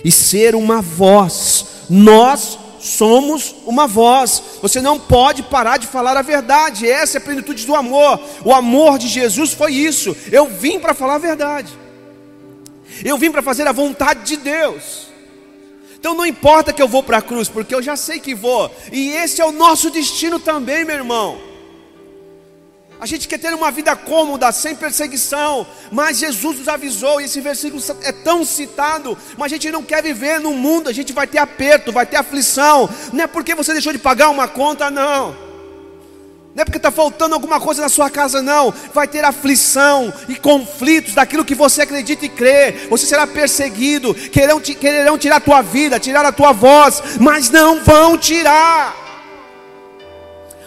[0.06, 1.66] e ser uma voz.
[1.90, 4.44] Nós somos uma voz.
[4.62, 6.88] Você não pode parar de falar a verdade.
[6.88, 8.22] Essa é a plenitude do amor.
[8.46, 10.16] O amor de Jesus foi isso.
[10.32, 11.74] Eu vim para falar a verdade.
[13.04, 15.08] Eu vim para fazer a vontade de Deus.
[16.00, 18.72] Então não importa que eu vou para a cruz, porque eu já sei que vou.
[18.92, 21.49] E esse é o nosso destino também, meu irmão.
[23.00, 27.40] A gente quer ter uma vida cômoda, sem perseguição, mas Jesus nos avisou, e esse
[27.40, 31.26] versículo é tão citado, mas a gente não quer viver no mundo, a gente vai
[31.26, 35.34] ter aperto, vai ter aflição, não é porque você deixou de pagar uma conta, não,
[36.54, 40.36] não é porque está faltando alguma coisa na sua casa, não, vai ter aflição e
[40.36, 45.62] conflitos daquilo que você acredita e crê, você será perseguido, quererão, quererão tirar a tua
[45.62, 49.09] vida, tirar a tua voz, mas não vão tirar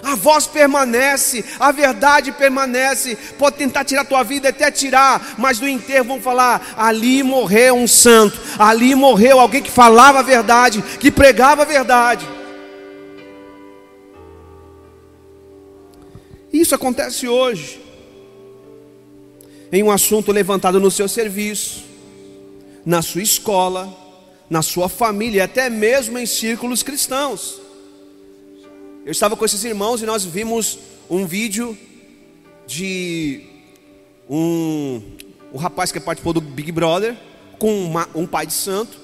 [0.02, 3.16] a voz permanece, a verdade permanece.
[3.38, 7.86] Pode tentar tirar tua vida, até tirar, mas no enterro vão falar: ali morreu um
[7.86, 12.28] santo, ali morreu alguém que falava a verdade, que pregava a verdade.
[16.52, 17.80] Isso acontece hoje,
[19.70, 21.84] em um assunto levantado no seu serviço,
[22.84, 23.96] na sua escola,
[24.50, 27.61] na sua família, até mesmo em círculos cristãos.
[29.04, 30.78] Eu estava com esses irmãos e nós vimos
[31.10, 31.76] um vídeo
[32.68, 33.44] de
[34.30, 35.02] um,
[35.52, 37.16] um rapaz que participou do Big Brother,
[37.58, 38.96] com uma, um pai de santo,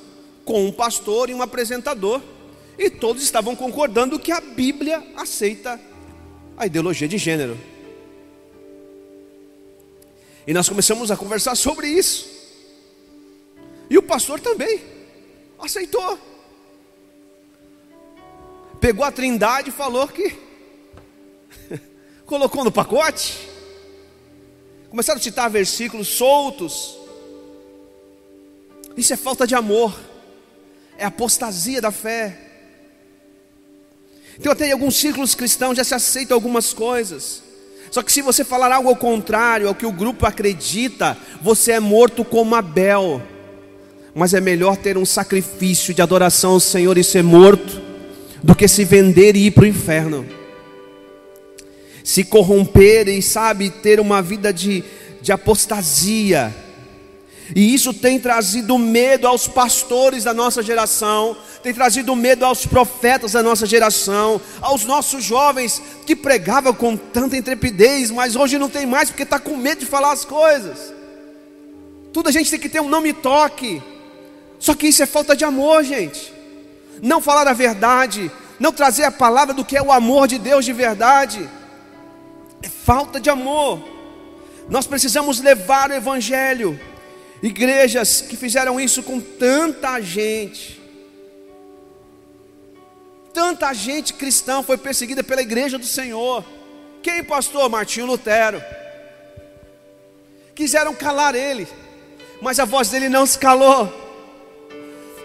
[0.45, 2.23] com um pastor e um apresentador,
[2.79, 5.81] e todos estavam concordando que a Bíblia aceita
[6.57, 7.59] a ideologia de gênero.
[10.47, 12.31] E nós começamos a conversar sobre isso.
[13.91, 14.81] E o pastor também
[15.59, 16.17] aceitou
[18.81, 20.37] pegou a trindade e falou que
[22.25, 23.49] colocou no pacote.
[24.89, 26.97] Começaram a citar versículos soltos.
[28.97, 29.97] Isso é falta de amor,
[30.97, 32.37] é apostasia da fé.
[34.39, 37.43] Então, até em alguns círculos cristãos já se aceitam algumas coisas.
[37.91, 41.81] Só que se você falar algo ao contrário ao que o grupo acredita, você é
[41.81, 43.23] morto como Abel.
[44.15, 47.88] Mas é melhor ter um sacrifício de adoração ao Senhor e ser morto
[48.43, 50.27] do que se vender e ir para o inferno.
[52.05, 54.83] Se corromper e, sabe, ter uma vida de,
[55.21, 56.55] de apostasia.
[57.55, 63.33] E isso tem trazido medo aos pastores da nossa geração, tem trazido medo aos profetas
[63.33, 68.85] da nossa geração, aos nossos jovens que pregavam com tanta intrepidez, mas hoje não tem
[68.85, 70.93] mais porque está com medo de falar as coisas.
[72.13, 73.83] Tudo a gente tem que ter um não me toque.
[74.59, 76.38] Só que isso é falta de amor, gente.
[77.03, 80.65] Não falar a verdade, não trazer a palavra do que é o amor de Deus
[80.65, 81.49] de verdade.
[82.63, 83.83] É falta de amor.
[84.69, 86.79] Nós precisamos levar o evangelho.
[87.43, 90.79] Igrejas que fizeram isso com tanta gente.
[93.33, 96.45] Tanta gente cristã foi perseguida pela igreja do Senhor.
[97.03, 97.69] Quem, pastor?
[97.71, 98.61] Martinho Lutero.
[100.55, 101.69] Quiseram calar ele,
[102.43, 104.08] mas a voz dele não se calou.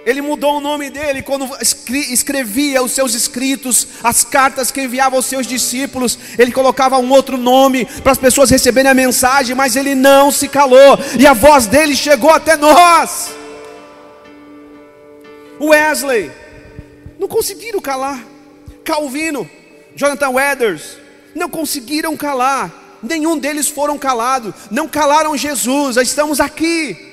[0.05, 5.25] Ele mudou o nome dele quando escrevia os seus escritos, as cartas que enviava aos
[5.25, 6.19] seus discípulos.
[6.37, 10.49] Ele colocava um outro nome para as pessoas receberem a mensagem, mas ele não se
[10.49, 13.31] calou, e a voz dele chegou até nós.
[15.61, 16.29] Wesley,
[17.17, 18.21] não conseguiram calar.
[18.83, 19.49] Calvino,
[19.95, 20.97] Jonathan Edwards,
[21.33, 22.99] não conseguiram calar.
[23.01, 25.95] Nenhum deles foram calados, não calaram Jesus.
[25.95, 27.12] Estamos aqui.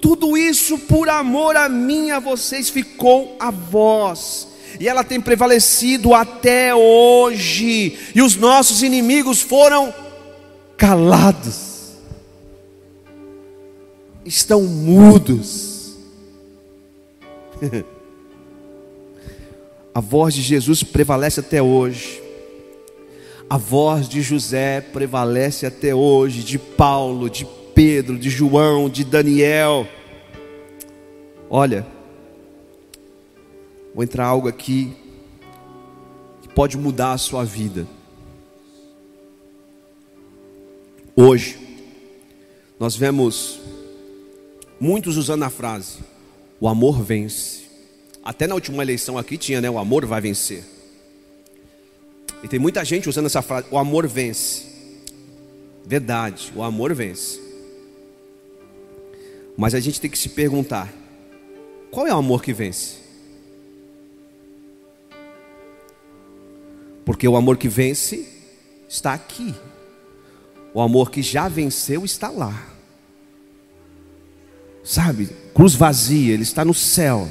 [0.00, 4.48] Tudo isso por amor a mim, a vocês, ficou a voz.
[4.78, 7.98] E ela tem prevalecido até hoje.
[8.14, 9.92] E os nossos inimigos foram
[10.76, 11.94] calados.
[14.24, 15.96] Estão mudos.
[19.94, 22.22] a voz de Jesus prevalece até hoje.
[23.48, 27.46] A voz de José prevalece até hoje, de Paulo, de
[27.76, 29.86] Pedro, de João, de Daniel.
[31.50, 31.86] Olha,
[33.94, 34.96] vou entrar algo aqui
[36.40, 37.86] que pode mudar a sua vida.
[41.14, 41.58] Hoje,
[42.80, 43.60] nós vemos
[44.80, 45.98] muitos usando a frase:
[46.58, 47.66] o amor vence.
[48.24, 49.68] Até na última eleição aqui tinha, né?
[49.68, 50.64] O amor vai vencer.
[52.42, 54.64] E tem muita gente usando essa frase: o amor vence.
[55.84, 57.44] Verdade, o amor vence.
[59.56, 60.92] Mas a gente tem que se perguntar:
[61.90, 62.96] qual é o amor que vence?
[67.04, 68.28] Porque o amor que vence
[68.88, 69.54] está aqui.
[70.74, 72.66] O amor que já venceu está lá.
[74.84, 75.30] Sabe?
[75.54, 77.28] Cruz vazia, ele está no céu.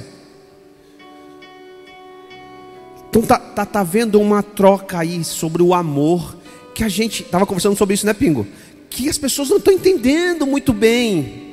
[3.09, 6.35] Então tá, tá, tá vendo uma troca aí sobre o amor
[6.73, 8.47] que a gente estava conversando sobre isso, né, Pingo?
[8.89, 11.44] Que as pessoas não estão entendendo muito bem.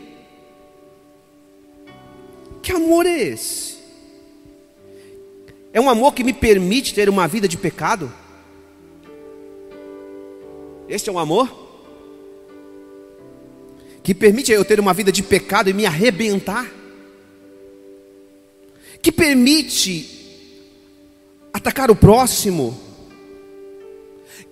[2.63, 3.77] Que amor é esse?
[5.73, 8.13] É um amor que me permite ter uma vida de pecado?
[10.89, 11.61] Este é um amor?
[14.03, 16.71] Que permite eu ter uma vida de pecado e me arrebentar?
[19.01, 20.21] Que permite
[21.53, 22.79] atacar o próximo?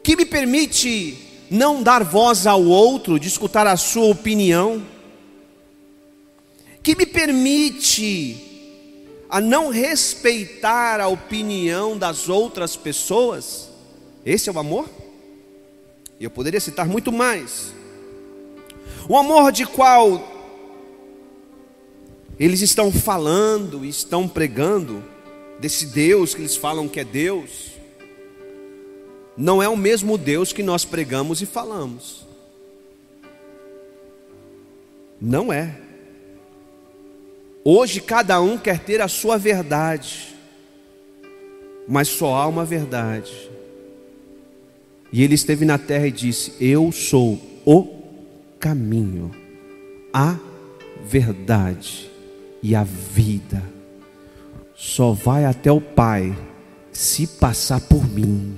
[0.03, 1.17] Que me permite
[1.51, 4.83] não dar voz ao outro, de escutar a sua opinião?
[6.91, 8.37] Que me permite
[9.29, 13.69] a não respeitar a opinião das outras pessoas.
[14.27, 14.89] Esse é o amor?
[16.19, 17.73] E eu poderia citar muito mais.
[19.09, 20.29] O amor de qual
[22.41, 25.05] eles estão falando, estão pregando,
[25.61, 27.73] desse Deus que eles falam que é Deus,
[29.37, 32.27] não é o mesmo Deus que nós pregamos e falamos.
[35.21, 35.90] Não é.
[37.63, 40.35] Hoje cada um quer ter a sua verdade,
[41.87, 43.51] mas só há uma verdade.
[45.13, 47.87] E ele esteve na terra e disse: Eu sou o
[48.59, 49.31] caminho,
[50.13, 50.39] a
[51.05, 52.11] verdade
[52.63, 53.63] e a vida.
[54.75, 56.35] Só vai até o Pai
[56.91, 58.57] se passar por mim.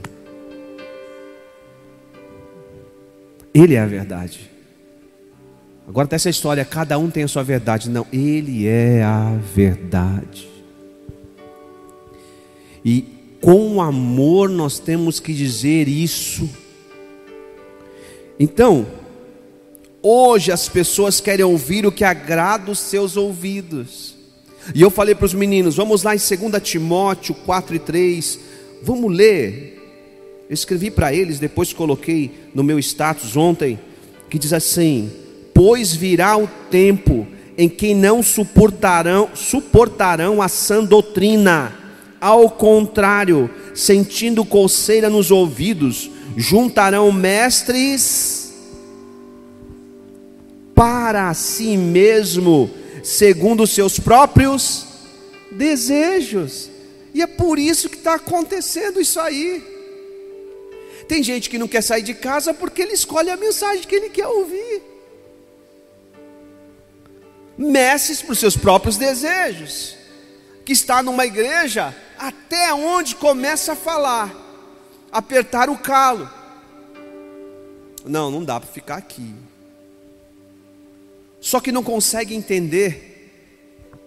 [3.52, 4.51] Ele é a verdade.
[5.92, 7.90] Agora tem essa história, cada um tem a sua verdade.
[7.90, 10.48] Não, ele é a verdade.
[12.82, 13.04] E
[13.42, 16.48] com amor nós temos que dizer isso.
[18.40, 18.86] Então,
[20.02, 24.14] hoje as pessoas querem ouvir o que agrada os seus ouvidos.
[24.74, 28.38] E eu falei para os meninos, vamos lá em 2 Timóteo 4 e 3,
[28.82, 29.78] vamos ler.
[30.48, 33.78] Eu escrevi para eles, depois coloquei no meu status ontem,
[34.30, 35.20] que diz assim:
[35.54, 37.26] Pois virá o tempo
[37.56, 41.78] em que não suportarão, suportarão a sã doutrina.
[42.20, 48.52] Ao contrário, sentindo coceira nos ouvidos, juntarão mestres
[50.74, 52.70] para si mesmo,
[53.02, 54.86] segundo seus próprios
[55.50, 56.70] desejos.
[57.14, 59.62] E é por isso que está acontecendo isso aí.
[61.06, 64.08] Tem gente que não quer sair de casa porque ele escolhe a mensagem que ele
[64.08, 64.91] quer ouvir.
[67.70, 69.96] Messes para os seus próprios desejos.
[70.64, 74.32] Que está numa igreja até onde começa a falar,
[75.10, 76.28] apertar o calo.
[78.04, 79.34] Não, não dá para ficar aqui.
[81.40, 83.12] Só que não consegue entender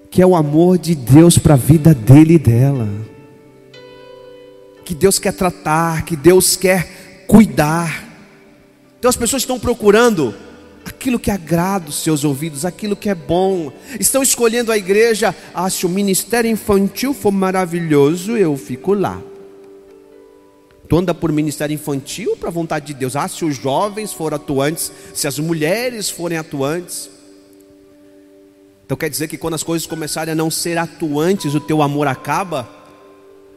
[0.10, 2.88] que é o amor de Deus para a vida dele e dela.
[4.86, 8.06] Que Deus quer tratar, que Deus quer cuidar.
[9.00, 10.34] Então as pessoas estão procurando
[10.86, 13.72] aquilo que agrada os seus ouvidos, aquilo que é bom.
[14.00, 15.36] Estão escolhendo a igreja.
[15.54, 19.20] Ah, se o ministério infantil for maravilhoso, eu fico lá.
[20.88, 23.16] Tu anda por ministério infantil para a vontade de Deus.
[23.16, 27.10] Ah, se os jovens forem atuantes, se as mulheres forem atuantes.
[28.86, 32.06] Então quer dizer que quando as coisas começarem a não ser atuantes, o teu amor
[32.06, 32.85] acaba?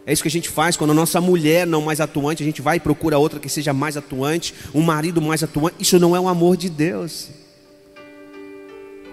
[0.09, 2.63] É isso que a gente faz quando a nossa mulher não mais atuante, a gente
[2.63, 5.77] vai e procura outra que seja mais atuante, um marido mais atuante.
[5.79, 7.29] Isso não é o amor de Deus.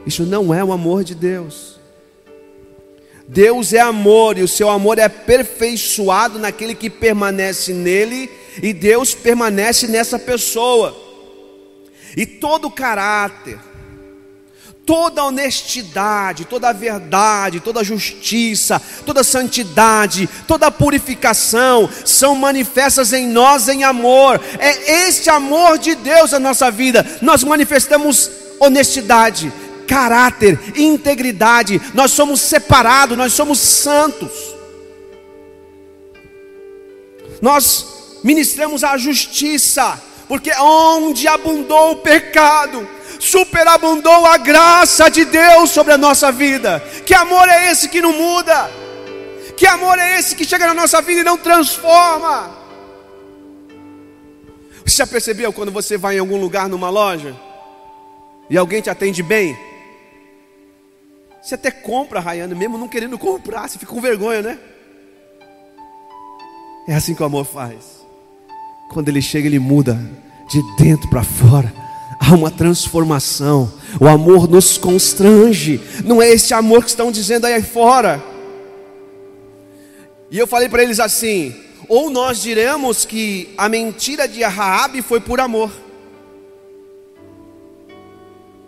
[0.06, 1.78] Isso não é o amor de Deus.
[3.28, 8.30] Deus é amor e o seu amor é aperfeiçoado naquele que permanece nele
[8.64, 10.96] e Deus permanece nessa pessoa.
[12.16, 13.60] E todo caráter,
[14.86, 23.84] toda honestidade, toda verdade, toda justiça, toda santidade, toda purificação são manifestas em nós em
[23.84, 24.40] amor.
[24.60, 27.06] É este amor de Deus na nossa vida.
[27.22, 28.30] Nós manifestamos
[28.60, 29.52] honestidade,
[29.88, 31.82] caráter, integridade.
[31.94, 34.56] Nós somos separados, nós somos santos.
[37.42, 37.86] Nós
[38.24, 42.88] ministramos a justiça, porque onde abundou o pecado,
[43.20, 46.80] superabundou a graça de Deus sobre a nossa vida.
[47.06, 48.70] Que amor é esse que não muda?
[49.56, 52.56] Que amor é esse que chega na nossa vida e não transforma?
[54.86, 57.36] Você já percebeu quando você vai em algum lugar numa loja
[58.50, 59.58] e alguém te atende bem?
[61.42, 64.60] Você até compra, Rayane, mesmo não querendo comprar, você fica com vergonha, né?
[66.88, 68.05] É assim que o amor faz.
[68.90, 70.00] Quando ele chega, ele muda
[70.50, 71.86] de dentro para fora
[72.20, 73.72] há uma transformação.
[74.00, 75.80] O amor nos constrange.
[76.04, 78.24] Não é esse amor que estão dizendo aí fora.
[80.32, 81.56] E eu falei para eles assim:
[81.88, 85.72] ou nós diremos que a mentira de Raabe foi por amor.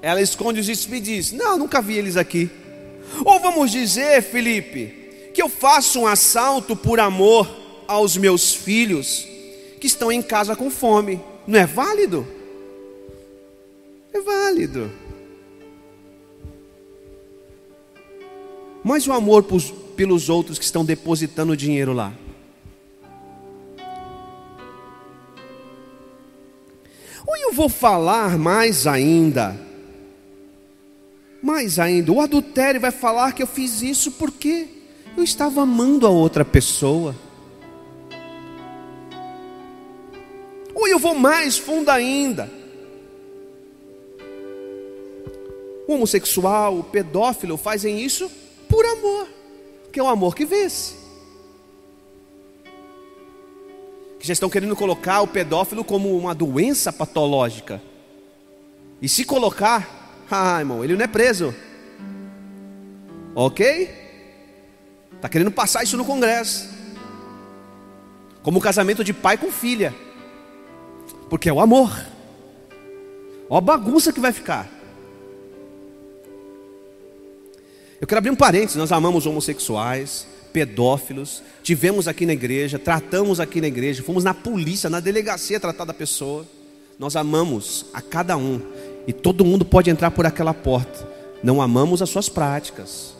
[0.02, 2.50] Ela esconde os espíritos e diz: Não, nunca vi eles aqui.
[3.26, 7.50] Ou vamos dizer, Felipe, que eu faço um assalto por amor
[7.88, 9.28] aos meus filhos
[9.80, 11.22] que estão em casa com fome.
[11.46, 12.28] Não é válido?
[14.14, 14.92] É válido.
[18.84, 19.46] Mas o amor
[19.96, 22.14] pelos outros que estão depositando dinheiro lá.
[27.26, 29.60] Ou eu vou falar mais ainda.
[31.42, 34.68] Mais ainda, o adultério vai falar que eu fiz isso porque
[35.16, 37.16] eu estava amando a outra pessoa.
[40.78, 42.48] Ou eu vou mais fundo ainda.
[45.88, 48.30] O homossexual, o pedófilo fazem isso
[48.70, 49.28] por amor,
[49.92, 50.94] que é o amor que vence.
[54.20, 57.82] Que já estão querendo colocar o pedófilo como uma doença patológica.
[59.02, 61.56] E se colocar, ah, irmão, ele não é preso.
[63.34, 63.90] Ok?
[65.16, 66.70] Está querendo passar isso no Congresso.
[68.44, 70.06] Como o casamento de pai com filha.
[71.30, 71.90] Porque é o amor.
[73.50, 74.70] Olha a bagunça que vai ficar.
[78.00, 83.60] Eu quero abrir um parênteses: nós amamos homossexuais, pedófilos, tivemos aqui na igreja, tratamos aqui
[83.60, 86.46] na igreja, fomos na polícia, na delegacia tratar da pessoa.
[87.00, 88.60] Nós amamos a cada um,
[89.06, 91.08] e todo mundo pode entrar por aquela porta.
[91.44, 93.17] Não amamos as suas práticas.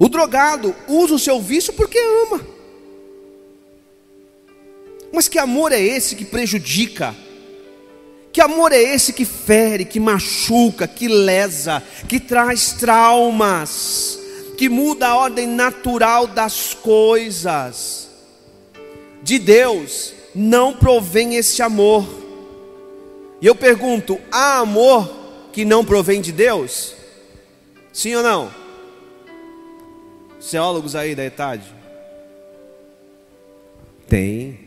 [0.00, 2.44] O drogado usa o seu vício porque ama.
[5.12, 7.14] Mas que amor é esse que prejudica
[8.32, 14.18] que amor é esse que fere, que machuca, que lesa, que traz traumas,
[14.56, 18.08] que muda a ordem natural das coisas?
[19.22, 22.06] De Deus não provém esse amor.
[23.40, 25.10] E eu pergunto: há amor
[25.52, 26.94] que não provém de Deus?
[27.92, 28.59] Sim ou não?
[30.40, 31.64] Ceólogos aí da etade?
[34.08, 34.58] Tem.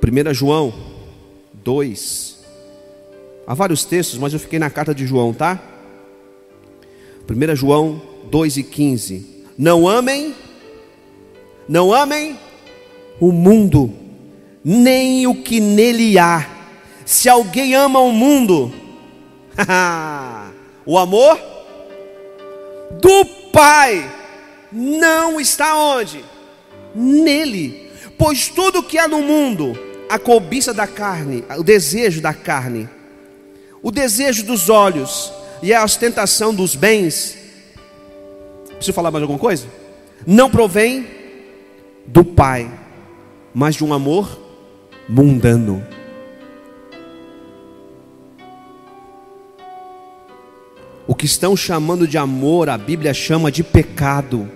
[0.00, 0.72] Primeira João
[1.52, 2.44] 2.
[3.44, 5.60] Há vários textos, mas eu fiquei na carta de João, tá?
[7.28, 9.44] 1 João 2 e 15.
[9.58, 10.32] Não amem,
[11.68, 12.38] não amem
[13.20, 13.92] o mundo,
[14.64, 16.48] nem o que nele há.
[17.04, 18.72] Se alguém ama o mundo,
[20.84, 21.40] o amor
[23.00, 24.10] do Pai
[24.70, 26.24] não está onde?
[26.94, 27.90] Nele.
[28.18, 29.78] Pois tudo que há no mundo,
[30.08, 32.88] a cobiça da carne, o desejo da carne,
[33.82, 35.32] o desejo dos olhos
[35.62, 37.36] e a ostentação dos bens.
[38.68, 39.66] Preciso falar mais alguma coisa?
[40.26, 41.06] Não provém
[42.06, 42.70] do Pai,
[43.54, 44.38] mas de um amor
[45.08, 45.95] mundano.
[51.06, 54.50] O que estão chamando de amor, a Bíblia chama de pecado.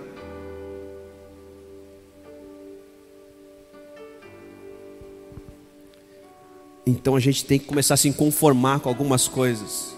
[6.85, 9.95] Então a gente tem que começar a se conformar com algumas coisas.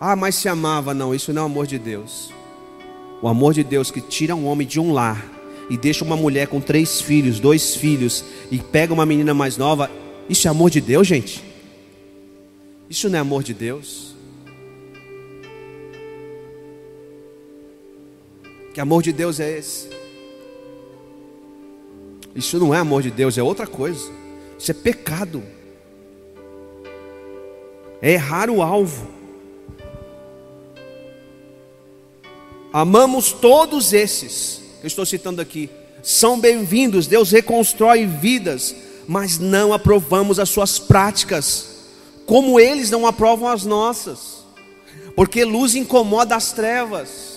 [0.00, 2.32] Ah, mas se amava, não, isso não é o amor de Deus.
[3.22, 5.24] O amor de Deus que tira um homem de um lar
[5.70, 9.90] e deixa uma mulher com três filhos, dois filhos, e pega uma menina mais nova,
[10.28, 11.42] isso é amor de Deus, gente?
[12.90, 14.13] Isso não é amor de Deus.
[18.74, 19.88] Que amor de Deus é esse?
[22.34, 24.10] Isso não é amor de Deus, é outra coisa.
[24.58, 25.44] Isso é pecado.
[28.02, 29.06] É errar o alvo.
[32.72, 35.70] Amamos todos esses, que eu estou citando aqui,
[36.02, 38.74] são bem-vindos, Deus reconstrói vidas,
[39.06, 41.68] mas não aprovamos as suas práticas,
[42.26, 44.44] como eles não aprovam as nossas,
[45.14, 47.33] porque luz incomoda as trevas.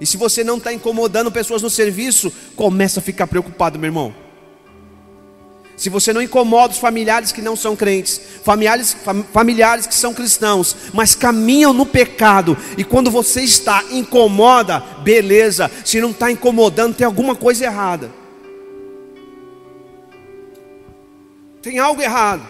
[0.00, 4.26] E se você não está incomodando pessoas no serviço, começa a ficar preocupado, meu irmão.
[5.76, 8.96] Se você não incomoda os familiares que não são crentes, familiares,
[9.32, 15.70] familiares que são cristãos, mas caminham no pecado, e quando você está incomoda, beleza.
[15.84, 18.10] Se não está incomodando, tem alguma coisa errada.
[21.60, 22.48] Tem algo errado.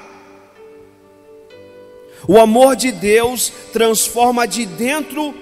[2.28, 5.34] O amor de Deus transforma de dentro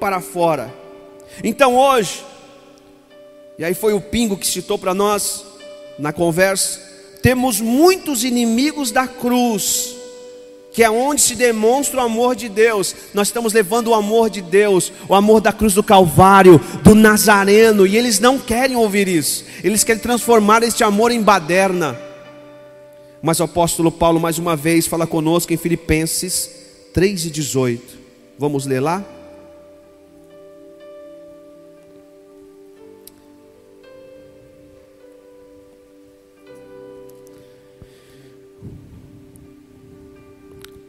[0.00, 0.85] para fora.
[1.42, 2.24] Então hoje,
[3.58, 5.44] e aí foi o Pingo que citou para nós
[5.98, 6.80] na conversa,
[7.22, 9.96] temos muitos inimigos da cruz,
[10.72, 12.94] que é onde se demonstra o amor de Deus.
[13.14, 17.86] Nós estamos levando o amor de Deus, o amor da cruz do Calvário, do Nazareno,
[17.86, 19.44] e eles não querem ouvir isso.
[19.64, 21.98] Eles querem transformar este amor em baderna.
[23.22, 26.50] Mas o apóstolo Paulo mais uma vez fala conosco em Filipenses
[26.92, 27.80] 3:18.
[28.38, 29.02] Vamos ler lá?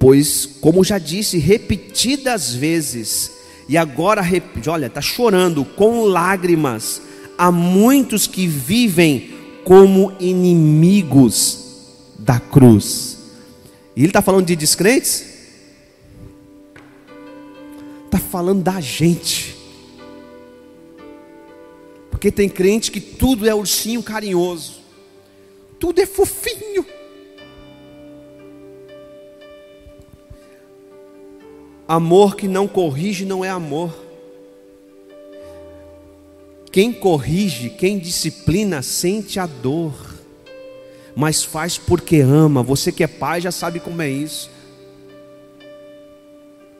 [0.07, 3.29] Pois, como já disse repetidas vezes,
[3.67, 4.21] e agora,
[4.69, 7.01] olha, está chorando com lágrimas,
[7.37, 9.33] há muitos que vivem
[9.65, 13.17] como inimigos da cruz.
[13.97, 15.25] E ele está falando de descrentes?
[18.05, 19.57] Está falando da gente.
[22.09, 24.75] Porque tem crente que tudo é ursinho carinhoso,
[25.77, 26.85] tudo é fofinho.
[31.87, 34.07] Amor que não corrige não é amor.
[36.69, 39.95] Quem corrige, quem disciplina, sente a dor,
[41.15, 42.61] mas faz porque ama.
[42.61, 44.49] Você que é pai já sabe como é isso.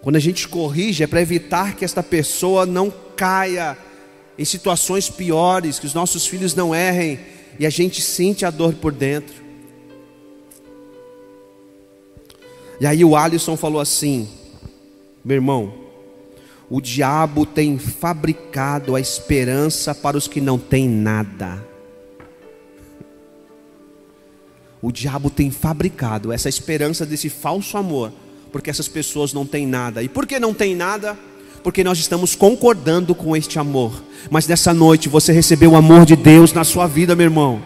[0.01, 3.78] Quando a gente corrige, é para evitar que esta pessoa não caia
[4.38, 7.20] em situações piores, que os nossos filhos não errem,
[7.58, 9.36] e a gente sente a dor por dentro.
[12.80, 14.30] E aí o Alisson falou assim:
[15.28, 15.74] meu irmão,
[16.70, 21.62] o diabo tem fabricado a esperança para os que não têm nada.
[24.82, 28.14] O diabo tem fabricado essa esperança desse falso amor,
[28.54, 30.02] porque essas pessoas não têm nada.
[30.02, 31.20] E por que não têm nada?
[31.62, 34.02] Porque nós estamos concordando com este amor.
[34.32, 37.62] Mas nessa noite você recebeu o amor de Deus na sua vida, meu irmão.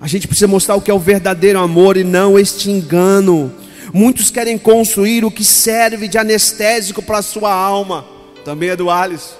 [0.00, 3.52] A gente precisa mostrar o que é o verdadeiro amor e não este engano.
[3.92, 8.06] Muitos querem construir o que serve de anestésico para a sua alma.
[8.44, 9.34] Também é do Alice.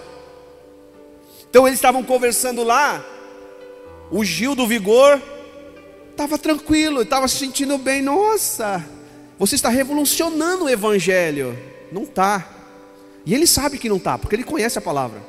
[1.49, 3.05] Então eles estavam conversando lá.
[4.11, 5.21] O Gil do Vigor
[6.11, 8.03] estava tranquilo, estava se sentindo bem.
[8.03, 8.85] Nossa,
[9.39, 11.57] você está revolucionando o Evangelho.
[11.91, 12.49] Não está.
[13.25, 15.23] E ele sabe que não está, porque ele conhece a palavra.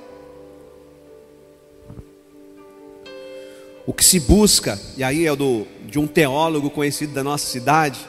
[3.85, 7.99] O que se busca, e aí é do, de um teólogo conhecido da nossa cidade,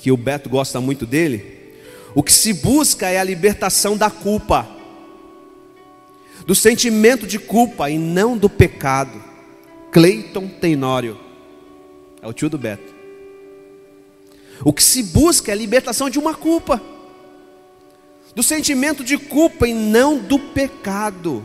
[0.00, 1.58] que o Beto gosta muito dele.
[2.14, 4.66] O que se busca é a libertação da culpa,
[6.46, 9.22] do sentimento de culpa e não do pecado.
[9.92, 11.18] Cleiton Tenório,
[12.22, 12.94] é o tio do Beto.
[14.64, 16.80] O que se busca é a libertação de uma culpa,
[18.34, 21.44] do sentimento de culpa e não do pecado.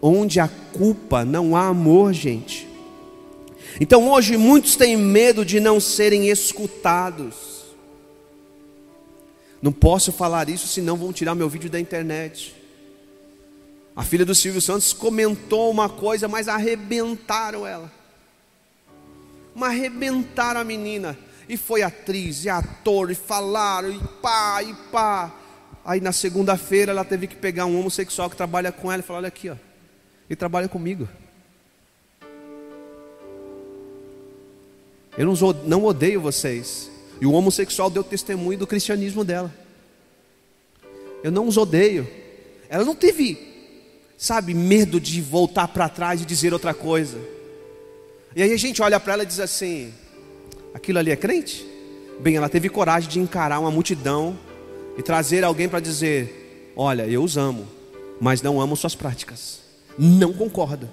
[0.00, 2.73] Onde há culpa, não há amor, gente.
[3.80, 7.64] Então hoje muitos têm medo de não serem escutados.
[9.60, 12.54] Não posso falar isso, senão vão tirar meu vídeo da internet.
[13.96, 17.90] A filha do Silvio Santos comentou uma coisa, mas arrebentaram ela.
[19.54, 21.16] Mas arrebentaram a menina.
[21.48, 25.32] E foi atriz, e ator, e falaram, e pá, e pá.
[25.84, 29.18] Aí na segunda-feira ela teve que pegar um homossexual que trabalha com ela e falar:
[29.20, 29.56] Olha aqui, ó,
[30.28, 31.08] ele trabalha comigo.
[35.16, 35.32] Eu
[35.66, 36.90] não odeio vocês.
[37.20, 39.52] E o homossexual deu testemunho do cristianismo dela.
[41.22, 42.06] Eu não os odeio.
[42.68, 43.38] Ela não teve,
[44.18, 47.18] sabe, medo de voltar para trás e dizer outra coisa.
[48.34, 49.94] E aí a gente olha para ela e diz assim:
[50.72, 51.64] aquilo ali é crente?
[52.20, 54.38] Bem, ela teve coragem de encarar uma multidão
[54.98, 57.66] e trazer alguém para dizer: Olha, eu os amo,
[58.20, 59.60] mas não amo suas práticas.
[59.96, 60.90] Não concordo.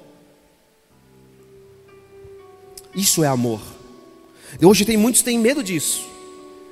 [2.93, 3.61] Isso é amor.
[4.61, 6.07] Hoje tem muitos que têm medo disso,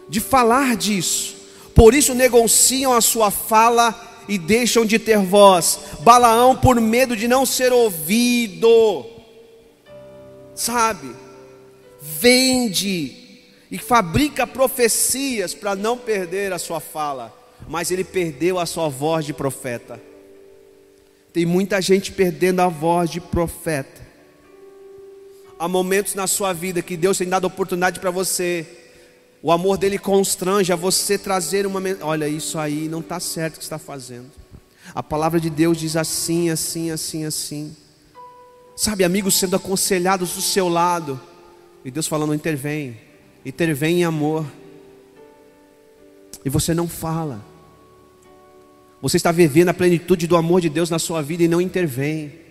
[0.08, 1.38] de falar disso.
[1.74, 5.80] Por isso negociam a sua fala e deixam de ter voz.
[6.02, 9.06] Balaão por medo de não ser ouvido.
[10.54, 11.16] Sabe?
[12.02, 13.16] Vende
[13.72, 17.34] e fabrica profecias para não perder a sua fala,
[17.68, 20.02] mas ele perdeu a sua voz de profeta.
[21.32, 24.09] Tem muita gente perdendo a voz de profeta
[25.60, 28.66] há momentos na sua vida que Deus tem dado oportunidade para você.
[29.44, 31.82] O amor dele constrange a você trazer uma.
[32.02, 34.32] Olha, isso aí não está certo o que está fazendo.
[34.96, 37.76] A palavra de Deus diz assim, assim, assim, assim.
[38.76, 41.20] Sabe, amigos sendo aconselhados do seu lado.
[41.84, 42.98] E Deus falando: intervém,
[43.46, 44.46] intervém em amor.
[46.44, 47.44] E você não fala.
[49.02, 52.49] Você está vivendo a plenitude do amor de Deus na sua vida e não intervém.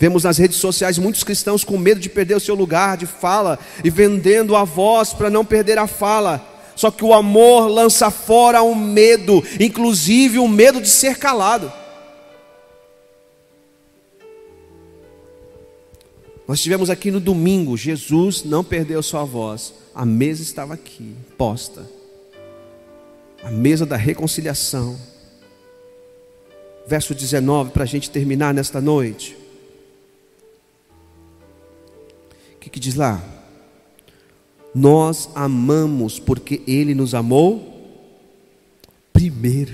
[0.00, 3.58] Vemos nas redes sociais muitos cristãos com medo de perder o seu lugar de fala
[3.84, 6.42] e vendendo a voz para não perder a fala.
[6.74, 11.70] Só que o amor lança fora o medo, inclusive o medo de ser calado.
[16.48, 21.86] Nós tivemos aqui no domingo, Jesus não perdeu sua voz, a mesa estava aqui, posta.
[23.44, 24.98] A mesa da reconciliação.
[26.86, 29.39] Verso 19, para a gente terminar nesta noite.
[32.60, 33.24] O que, que diz lá?
[34.74, 37.70] Nós amamos porque Ele nos amou
[39.14, 39.72] primeiro.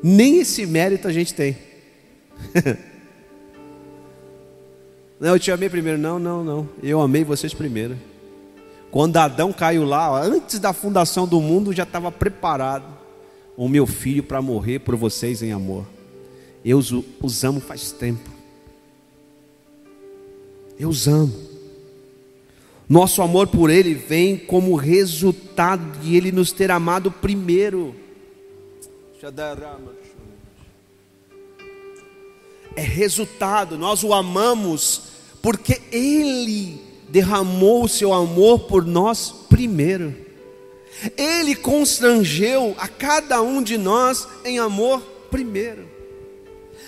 [0.00, 1.58] Nem esse mérito a gente tem.
[5.18, 5.98] não, eu te amei primeiro.
[5.98, 6.68] Não, não, não.
[6.80, 7.98] Eu amei vocês primeiro.
[8.92, 12.86] Quando Adão caiu lá, antes da fundação do mundo, já estava preparado
[13.56, 15.84] o meu filho para morrer por vocês em amor.
[16.64, 18.31] Eu os amo faz tempo.
[20.82, 21.32] Eu os amo.
[22.88, 27.94] Nosso amor por Ele vem como resultado de Ele nos ter amado primeiro.
[32.74, 35.02] É resultado, nós o amamos
[35.40, 40.12] porque Ele derramou o seu amor por nós primeiro.
[41.16, 45.88] Ele constrangeu a cada um de nós em amor primeiro.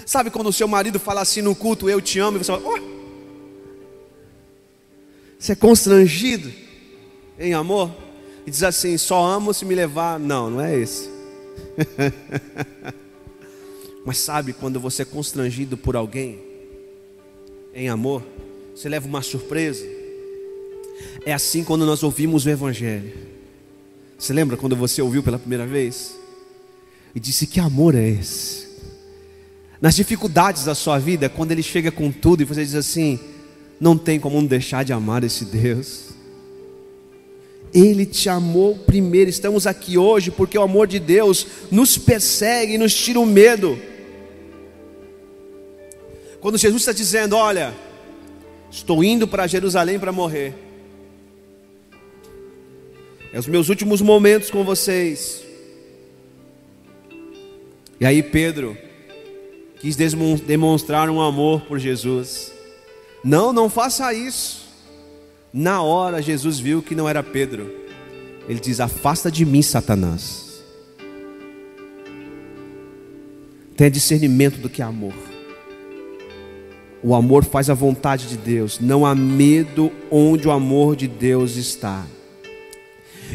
[0.04, 2.64] Sabe quando o seu marido fala assim no culto, eu te amo, e você fala,
[2.64, 2.93] oh,
[5.44, 6.50] você é constrangido
[7.38, 7.94] em amor?
[8.46, 10.18] E diz assim: só amo se me levar.
[10.18, 11.10] Não, não é esse.
[14.06, 16.40] Mas sabe quando você é constrangido por alguém
[17.74, 18.22] em amor?
[18.74, 19.84] Você leva uma surpresa.
[21.26, 23.12] É assim quando nós ouvimos o Evangelho.
[24.18, 26.16] Você lembra quando você ouviu pela primeira vez?
[27.14, 28.66] E disse: Que amor é esse?
[29.78, 33.20] Nas dificuldades da sua vida, quando ele chega com tudo e você diz assim:
[33.84, 36.14] não tem como deixar de amar esse Deus.
[37.70, 39.28] Ele te amou primeiro.
[39.28, 43.78] Estamos aqui hoje porque o amor de Deus nos persegue e nos tira o medo.
[46.40, 47.74] Quando Jesus está dizendo: Olha,
[48.70, 50.54] estou indo para Jerusalém para morrer.
[53.34, 55.44] É os meus últimos momentos com vocês.
[58.00, 58.78] E aí Pedro
[59.78, 62.53] quis demonstrar um amor por Jesus.
[63.24, 64.68] Não, não faça isso.
[65.50, 67.72] Na hora Jesus viu que não era Pedro.
[68.46, 70.62] Ele diz: Afasta de mim, Satanás.
[73.74, 75.14] Tenha discernimento do que é amor.
[77.02, 78.78] O amor faz a vontade de Deus.
[78.78, 82.04] Não há medo onde o amor de Deus está.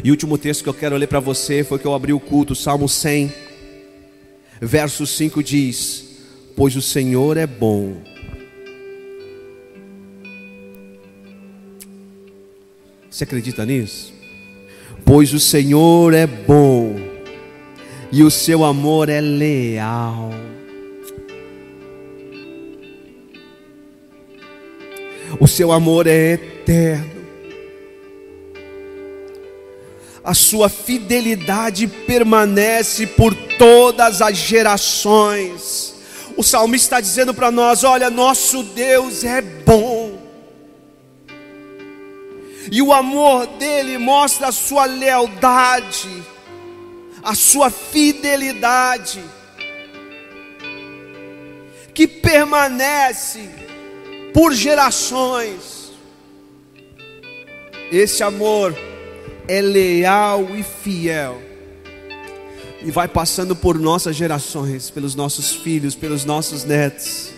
[0.02, 2.20] E o último texto que eu quero ler para você foi que eu abri o
[2.20, 3.32] culto, Salmo 100,
[4.60, 6.04] verso 5 diz:
[6.56, 8.09] Pois o Senhor é bom.
[13.10, 14.14] Você acredita nisso?
[15.04, 16.94] Pois o Senhor é bom
[18.12, 20.30] e o seu amor é leal.
[25.38, 27.20] O seu amor é eterno
[30.22, 35.94] a sua fidelidade permanece por todas as gerações.
[36.36, 39.99] O salmista está dizendo para nós: olha, nosso Deus é bom,
[42.70, 46.22] e o amor dele mostra a sua lealdade,
[47.22, 49.22] a sua fidelidade,
[51.92, 53.48] que permanece
[54.32, 55.90] por gerações.
[57.90, 58.76] Esse amor
[59.48, 61.42] é leal e fiel.
[62.82, 67.30] E vai passando por nossas gerações, pelos nossos filhos, pelos nossos netos.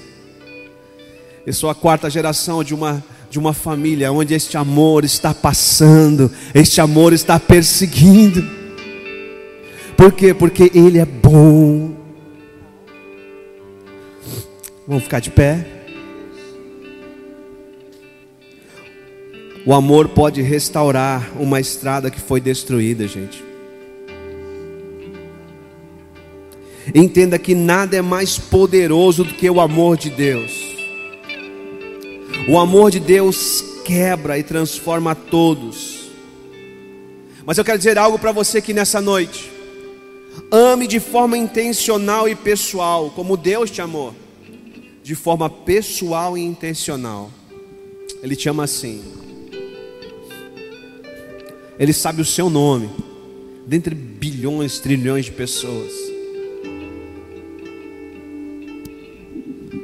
[1.45, 3.03] Eu sou a quarta geração de uma
[3.33, 8.45] de uma família onde este amor está passando, este amor está perseguindo.
[9.97, 10.35] Por quê?
[10.35, 11.95] Porque ele é bom.
[14.87, 15.67] Vamos ficar de pé?
[19.65, 23.43] O amor pode restaurar uma estrada que foi destruída, gente.
[26.95, 30.72] Entenda que nada é mais poderoso do que o amor de Deus.
[32.49, 36.11] O amor de Deus quebra e transforma todos.
[37.47, 39.51] Mas eu quero dizer algo para você aqui nessa noite.
[40.51, 44.15] Ame de forma intencional e pessoal, como Deus te amou.
[45.03, 47.31] De forma pessoal e intencional.
[48.23, 49.03] Ele te ama assim.
[51.79, 52.91] Ele sabe o seu nome,
[53.67, 55.93] dentre bilhões, trilhões de pessoas.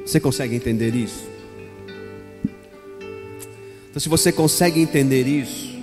[0.04, 1.27] Você consegue entender isso?
[3.98, 5.76] Então, se você consegue entender isso,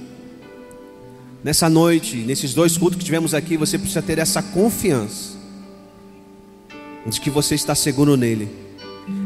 [1.43, 5.35] nessa noite, nesses dois cultos que tivemos aqui, você precisa ter essa confiança
[7.05, 8.47] de que você está seguro nele,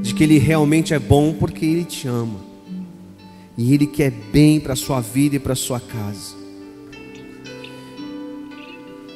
[0.01, 2.39] de que ele realmente é bom porque ele te ama
[3.55, 6.33] e ele quer bem para a sua vida e para a sua casa.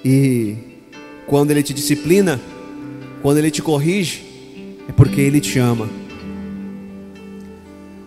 [0.05, 0.55] E
[1.25, 2.39] quando Ele te disciplina,
[3.23, 4.21] quando Ele te corrige,
[4.87, 6.02] é porque Ele te ama.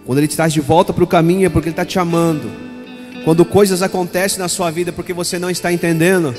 [0.07, 2.49] Quando Ele te traz de volta para o caminho, é porque Ele está te amando.
[3.25, 6.33] Quando coisas acontecem na sua vida porque você não está entendendo,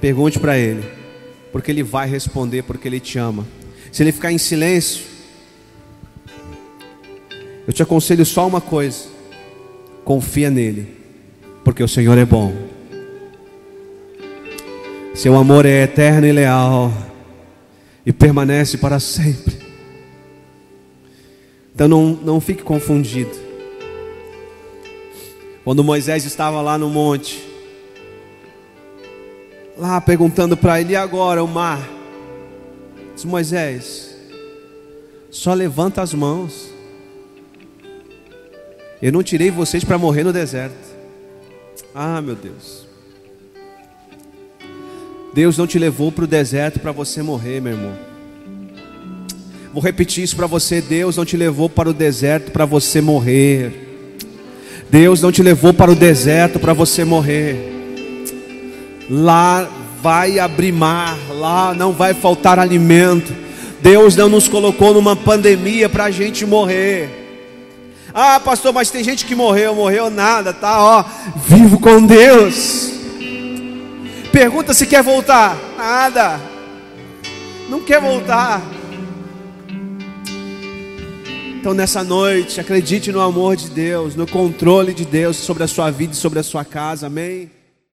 [0.00, 0.84] pergunte para Ele,
[1.52, 3.46] porque Ele vai responder, porque Ele te ama.
[3.92, 5.04] Se Ele ficar em silêncio,
[7.68, 9.04] eu te aconselho só uma coisa:
[10.04, 10.96] confia nele,
[11.62, 12.52] porque o Senhor é bom.
[15.14, 16.92] Seu amor é eterno e leal
[18.04, 19.67] e permanece para sempre.
[21.78, 23.30] Então não, não fique confundido.
[25.62, 27.48] Quando Moisés estava lá no monte,
[29.76, 31.88] lá perguntando para ele, e agora o mar?
[33.14, 34.16] Diz Moisés,
[35.30, 36.68] só levanta as mãos.
[39.00, 40.74] Eu não tirei vocês para morrer no deserto.
[41.94, 42.88] Ah, meu Deus.
[45.32, 48.07] Deus não te levou para o deserto para você morrer, meu irmão.
[49.72, 53.86] Vou repetir isso para você: Deus não te levou para o deserto para você morrer.
[54.90, 57.74] Deus não te levou para o deserto para você morrer.
[59.10, 59.68] Lá
[60.02, 63.32] vai abrir mar, lá não vai faltar alimento.
[63.80, 67.08] Deus não nos colocou numa pandemia para a gente morrer.
[68.14, 70.82] Ah, pastor, mas tem gente que morreu, morreu nada, tá?
[70.82, 71.04] Ó,
[71.46, 72.90] vivo com Deus.
[74.32, 75.56] Pergunta se quer voltar.
[75.76, 76.40] Nada.
[77.68, 78.62] Não quer voltar.
[81.68, 85.90] Então nessa noite, acredite no amor de Deus, no controle de Deus sobre a sua
[85.90, 87.08] vida e sobre a sua casa.
[87.08, 87.57] Amém.